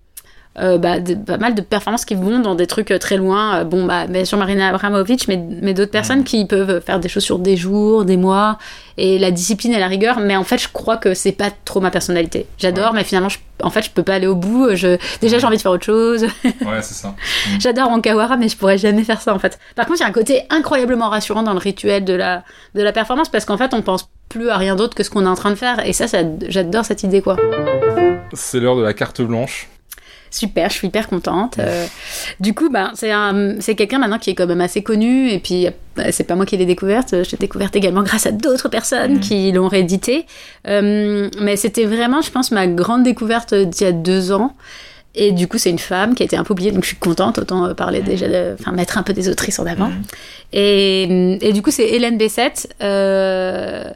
[0.59, 3.57] euh, bah, de- pas mal de performances qui vont dans des trucs euh, très loin.
[3.61, 7.09] Euh, bon, bah, bien sûr Marina Abramovic, mais, mais d'autres personnes qui peuvent faire des
[7.09, 8.59] choses sur des jours, des mois,
[8.97, 10.19] et la discipline et la rigueur.
[10.21, 12.47] Mais en fait, je crois que c'est pas trop ma personnalité.
[12.59, 14.75] J'adore, mais finalement, je, en fait, je peux pas aller au bout.
[14.75, 16.27] Je, déjà, j'ai envie de faire autre chose.
[16.67, 17.15] Ouais, c'est ça.
[17.61, 19.59] J'adore Ankawara, mais je pourrais jamais faire ça en fait.
[19.77, 22.43] Par contre, il y a un côté incroyablement rassurant dans le rituel de la,
[22.75, 25.25] de la performance parce qu'en fait, on pense plus à rien d'autre que ce qu'on
[25.25, 25.87] est en train de faire.
[25.87, 27.37] Et ça, ça j'adore cette idée quoi.
[28.33, 29.69] C'est l'heure de la carte blanche.
[30.31, 31.59] Super, je suis hyper contente.
[31.59, 31.87] Euh,
[32.41, 35.31] du coup, bah, c'est un, c'est quelqu'un maintenant qui est quand même assez connu.
[35.31, 37.11] Et puis, euh, c'est pas moi qui l'ai découverte.
[37.11, 40.27] Je l'ai découverte également grâce à d'autres personnes qui l'ont réédité.
[40.67, 44.55] Euh, mais c'était vraiment, je pense, ma grande découverte d'il y a deux ans.
[45.17, 46.99] Et du coup, c'est une femme qui a été un peu oubliée, donc je suis
[46.99, 49.91] contente, autant euh, parler déjà, de, enfin mettre un peu des autrices en avant.
[50.53, 53.89] Et, et du coup, c'est Hélène Bessette euh,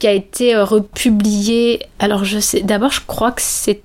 [0.00, 1.86] qui a été euh, republiée.
[2.00, 3.82] Alors, je sais, d'abord, je crois que c'est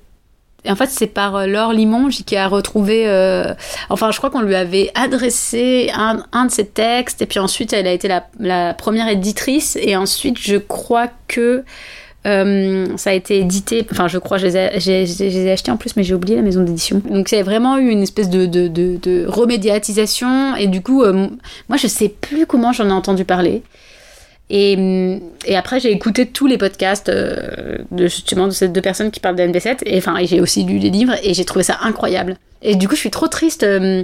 [0.71, 3.03] en fait, c'est par euh, Laure Limonge qui a retrouvé.
[3.07, 3.53] euh,
[3.89, 7.73] enfin, je crois qu'on lui avait adressé un, un de ses textes, et puis ensuite,
[7.73, 11.63] elle a été la, la première éditrice, et ensuite, je crois que.
[12.27, 15.77] euh, ça a été édité, enfin je crois, je les ai, j'ai- j'ai- achetés en
[15.77, 16.99] plus, mais j'ai oublié la maison d'édition.
[17.07, 21.77] Donc c'est vraiment eu une espèce de, de, de, de remédiatisation, et du coup, moi
[21.77, 23.61] je sais plus comment j'en ai entendu parler.
[24.49, 28.81] Et, hum, et après, j'ai écouté tous les podcasts euh, de justement de ces deux
[28.81, 29.79] personnes qui parlent de NB7.
[29.85, 32.37] Et enfin, j'ai aussi lu les livres et j'ai trouvé ça incroyable.
[32.61, 34.03] Et du coup, je suis trop triste euh,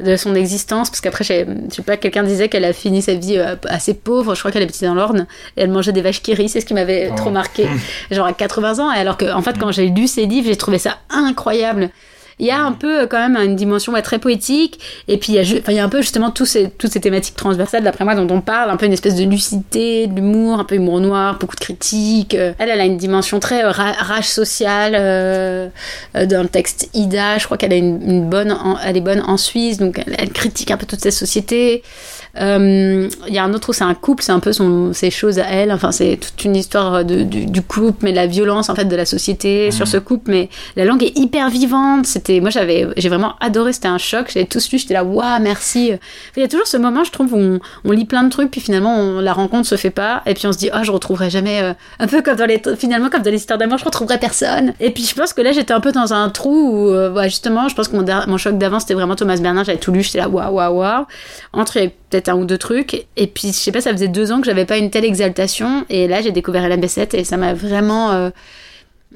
[0.00, 3.36] de son existence parce qu'après, je sais pas, quelqu'un disait qu'elle a fini sa vie
[3.36, 4.34] euh, assez pauvre.
[4.34, 5.26] Je crois qu'elle habitait dans l'Orne
[5.56, 6.34] et elle mangeait des vaches qui.
[6.48, 7.16] C'est ce qui m'avait Oh.
[7.16, 7.66] trop marqué.
[8.10, 8.90] Genre à 80 ans.
[8.92, 11.90] Et alors que, en fait, quand j'ai lu ses livres, j'ai trouvé ça incroyable.
[12.38, 15.74] Il y a un peu euh, quand même une dimension très poétique, et puis il
[15.74, 18.70] y a, un peu justement ces, toutes ces thématiques transversales, d'après moi, dont on parle,
[18.70, 22.34] un peu une espèce de lucidité, de l'humour, un peu humour noir, beaucoup de critiques.
[22.34, 24.92] Euh, Elle, a une dimension très euh, ra- rage sociale
[26.14, 27.38] dans le texte Ida.
[27.38, 30.76] Je crois qu'elle une, bonne, elle est bonne en Suisse, donc elle, elle critique un
[30.76, 31.82] peu toute cette société.
[32.40, 35.10] Euh, Il y a un autre où c'est un couple, c'est un peu son, ses
[35.10, 35.72] choses à elle.
[35.72, 38.86] Enfin, c'est toute une histoire de, du, du couple, mais de la violence en fait
[38.86, 40.30] de la société sur ce couple.
[40.30, 42.06] Mais la langue est hyper vivante.
[42.06, 43.72] C'était, moi j'avais, j'ai vraiment adoré.
[43.72, 44.30] C'était un choc.
[44.32, 44.78] J'avais tous lu.
[44.78, 45.92] J'étais là, waouh, merci.
[46.36, 48.50] Il y a toujours ce moment, je trouve, où on, on lit plein de trucs,
[48.50, 50.90] puis finalement on, la rencontre se fait pas, et puis on se dit, ah, je
[50.90, 51.62] retrouverai jamais.
[51.62, 54.72] euh, un peu comme dans les, finalement comme dans les histoires d'amour, je retrouverai personne.
[54.80, 57.68] Et puis je pense que là j'étais un peu dans un trou où, euh, justement,
[57.68, 59.64] je pense que mon, choc d'avant c'était vraiment Thomas Bernard.
[59.64, 60.02] J'avais tout lu.
[60.02, 61.06] J'étais là, waouh, waouh, waouh.
[61.52, 61.78] Entre
[62.12, 63.06] peut-être un ou deux trucs.
[63.16, 65.84] Et puis, je sais pas, ça faisait deux ans que j'avais pas une telle exaltation.
[65.90, 68.12] Et là, j'ai découvert Hélène Bessette et ça m'a vraiment.
[68.12, 68.30] euh,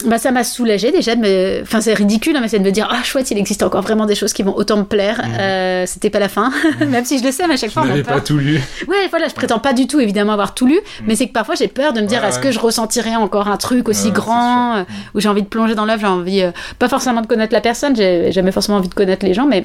[0.05, 1.63] Bah, ça m'a soulagée déjà de me.
[1.63, 4.05] Enfin, c'est ridicule, hein, mais c'est de me dire, ah, chouette, il existe encore vraiment
[4.05, 5.23] des choses qui vont autant me plaire.
[5.41, 6.53] Euh, C'était pas la fin.
[6.87, 8.61] Même si je le sais, mais à chaque Je fois, a n'avais pas tout lu.
[8.89, 11.55] Ouais, voilà, je prétends pas du tout évidemment avoir tout lu, mais c'est que parfois
[11.55, 12.43] j'ai peur de me dire Ouais, est-ce ouais.
[12.45, 14.83] que je ressentirais encore un truc aussi Ouais, grand euh,
[15.15, 17.63] où j'ai envie de plonger dans l'œuvre, j'ai envie euh, pas forcément de connaître la
[17.63, 19.65] personne, j'ai jamais forcément envie de connaître les gens, mais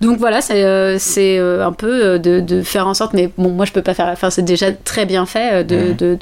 [0.00, 3.50] donc voilà, c'est euh, euh, un peu euh, de, de faire en sorte, mais bon,
[3.50, 6.18] moi je peux pas faire, enfin c'est déjà très bien fait euh, de, de,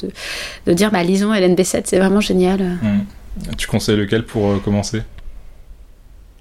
[0.66, 2.61] de, dire bah lisons Hélène Bessette, c'est vraiment génial.
[2.61, 3.01] Hmm.
[3.59, 5.03] Tu conseilles lequel pour euh, commencer?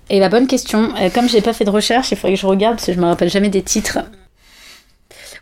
[0.09, 2.75] Et la bonne question, comme j'ai pas fait de recherche, il faudrait que je regarde
[2.75, 3.99] parce que je me rappelle jamais des titres.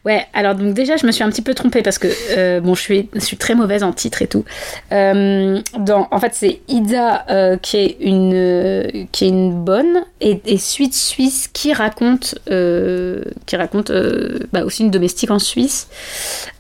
[0.04, 2.74] Ouais, alors donc déjà je me suis un petit peu trompée parce que euh, bon
[2.74, 4.44] je suis, très mauvaise en titre et tout.
[4.92, 10.96] Euh, en fait c'est Ida euh, qui est une qui est une bonne et, suite
[10.96, 13.92] suisse qui raconte qui raconte
[14.52, 15.88] bah, aussi une domestique en Suisse.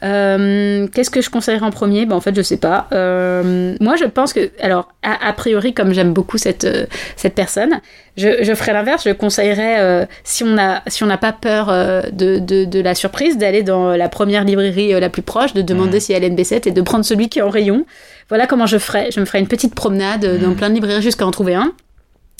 [0.02, 2.06] Qu'est-ce que je conseillerais en premier?
[2.06, 2.88] Bah, en fait je sais pas.
[2.92, 6.68] Moi je pense que alors a, a priori comme j'aime beaucoup cette
[7.16, 7.82] cette personne,
[8.18, 9.03] je, je ferais l'inverse.
[9.05, 10.55] Je conseillerais, euh, si on
[10.88, 14.93] si n'a pas peur euh, de, de, de la surprise, d'aller dans la première librairie
[14.93, 15.99] euh, la plus proche, de demander Mhm.
[16.01, 17.86] si elle a NB7 et de prendre celui qui est en rayon.
[18.30, 19.12] Voilà comment je ferais.
[19.12, 20.55] Je me ferais une petite promenade dans Mhm.
[20.55, 21.74] plein de librairies jusqu'à en trouver un.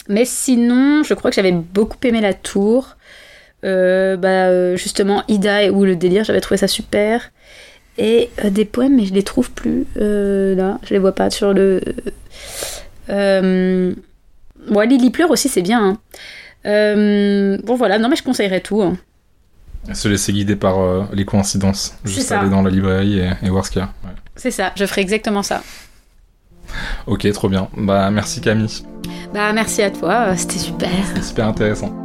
[0.08, 2.96] mais sinon, je crois que j'avais beaucoup aimé La Tour.
[3.64, 7.30] Euh, bah, justement, Ida ou Le Délire, j'avais trouvé ça super.
[7.98, 11.80] Et des poèmes, mais je les trouve plus là, je les vois pas sur le.
[14.70, 15.98] Ouais, Lily pleure aussi, c'est bien.
[16.64, 17.58] Hein.
[17.64, 18.82] bon voilà, non mais je conseillerais tout.
[18.82, 18.96] Hein.
[19.92, 20.76] Se laisser guider par
[21.12, 21.96] les coïncidences.
[22.04, 23.90] Juste aller dans la librairie et, voir ce qu'il y a.
[24.36, 25.62] C'est ça, je ferai exactement ça.
[27.06, 27.68] Ok, trop bien.
[27.76, 28.84] Bah merci Camille.
[29.34, 30.90] Bah merci à toi, euh, c'était super.
[31.22, 32.01] super intéressant.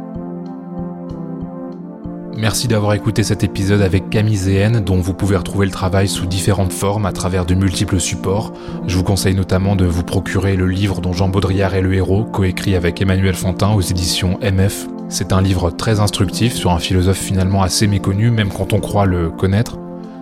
[2.38, 6.24] Merci d'avoir écouté cet épisode avec Camille Zéhen, dont vous pouvez retrouver le travail sous
[6.24, 8.52] différentes formes à travers de multiples supports.
[8.86, 12.22] Je vous conseille notamment de vous procurer le livre dont Jean Baudrillard est le héros,
[12.22, 14.86] coécrit avec Emmanuel Fantin aux éditions MF.
[15.08, 19.06] C'est un livre très instructif sur un philosophe finalement assez méconnu, même quand on croit
[19.06, 19.76] le connaître.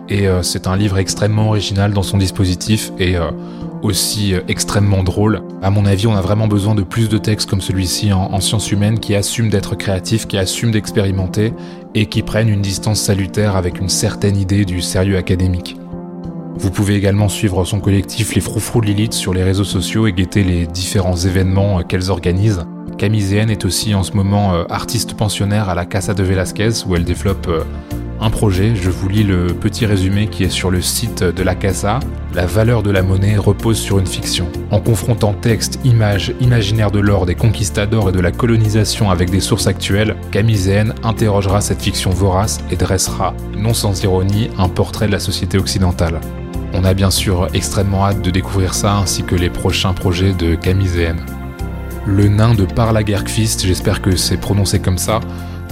[0.08, 3.30] Et euh, c'est un livre extrêmement original dans son dispositif et euh,
[3.82, 5.42] aussi euh, extrêmement drôle.
[5.62, 8.70] À mon avis, on a vraiment besoin de plus de textes comme celui-ci en, sciences
[8.70, 11.52] humaines qui assument d'être créatifs, qui assument d'expérimenter
[11.97, 15.78] et qui prennent une distance salutaire avec une certaine idée du sérieux académique.
[16.59, 20.12] Vous pouvez également suivre son collectif Les Froufrous de Lilith sur les réseaux sociaux et
[20.12, 22.66] guetter les différents événements qu'elles organisent.
[22.99, 27.05] Camille est aussi en ce moment artiste pensionnaire à la Casa de Velasquez où elle
[27.05, 27.49] développe
[28.18, 31.55] un projet, je vous lis le petit résumé qui est sur le site de la
[31.55, 32.01] CASA.
[32.34, 34.47] La valeur de la monnaie repose sur une fiction.
[34.70, 39.40] En confrontant texte, images, imaginaire de l'or, des conquistadors et de la colonisation avec des
[39.40, 45.12] sources actuelles, Camille interrogera cette fiction vorace et dressera, non sans ironie, un portrait de
[45.12, 46.20] la société occidentale.
[46.72, 50.55] On a bien sûr extrêmement hâte de découvrir ça ainsi que les prochains projets de
[50.55, 51.14] Camille
[52.07, 55.18] Le nain de Parlagerkvist, j'espère que c'est prononcé comme ça,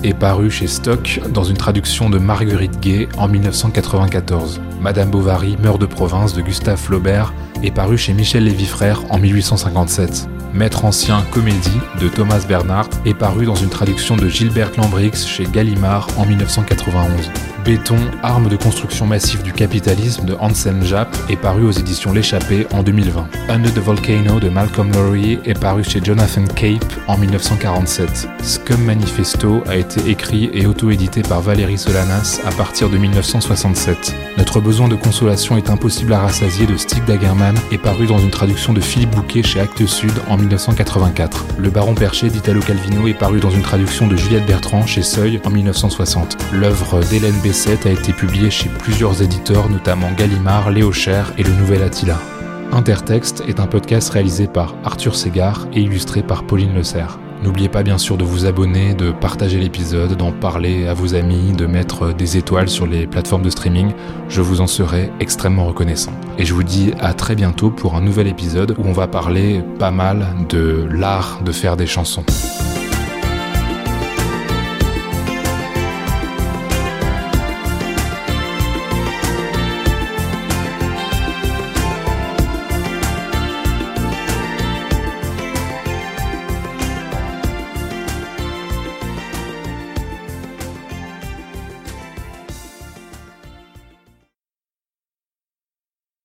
[0.03, 4.61] est paru chez Stock dans une traduction de Marguerite Gay en 1994.
[4.81, 7.33] Madame Bovary meurt de province de Gustave Flaubert
[7.63, 10.29] est paru chez Michel Lévy-Frère en 1857.
[10.53, 15.45] Maître ancien comédie de Thomas Bernhardt est paru dans une traduction de Gilbert Lambrix chez
[15.45, 17.31] Gallimard en 1991.
[17.65, 22.67] Béton, arme de construction massive du capitalisme de Hansen Japp est paru aux éditions L'échappée
[22.75, 23.27] en 2020.
[23.49, 28.29] Under the Volcano de Malcolm Lowry est paru chez Jonathan Cape en 1947.
[28.43, 34.15] Scum Manifesto a été écrit et auto-édité par Valérie Solanas à partir de 1967.
[34.37, 38.31] Notre besoin de consolation est impossible à rassasier de Stig Dagerman est paru dans une
[38.31, 41.47] traduction de Philippe Bouquet chez Actes Sud en 1984.
[41.57, 45.41] Le Baron Perché d'Italo Calvino est paru dans une traduction de Juliette Bertrand chez Seuil
[45.47, 46.37] en 1960.
[46.53, 51.53] L'œuvre d'Hélène B a été publié chez plusieurs éditeurs, notamment Gallimard, Léo Cher et le
[51.53, 52.19] Nouvel Attila.
[52.73, 57.21] Intertexte est un podcast réalisé par Arthur Ségard et illustré par Pauline Le Serre.
[57.45, 61.53] N'oubliez pas bien sûr de vous abonner, de partager l'épisode, d'en parler à vos amis,
[61.53, 63.93] de mettre des étoiles sur les plateformes de streaming.
[64.29, 66.13] Je vous en serai extrêmement reconnaissant.
[66.39, 69.63] Et je vous dis à très bientôt pour un nouvel épisode où on va parler
[69.79, 72.25] pas mal de l'art de faire des chansons.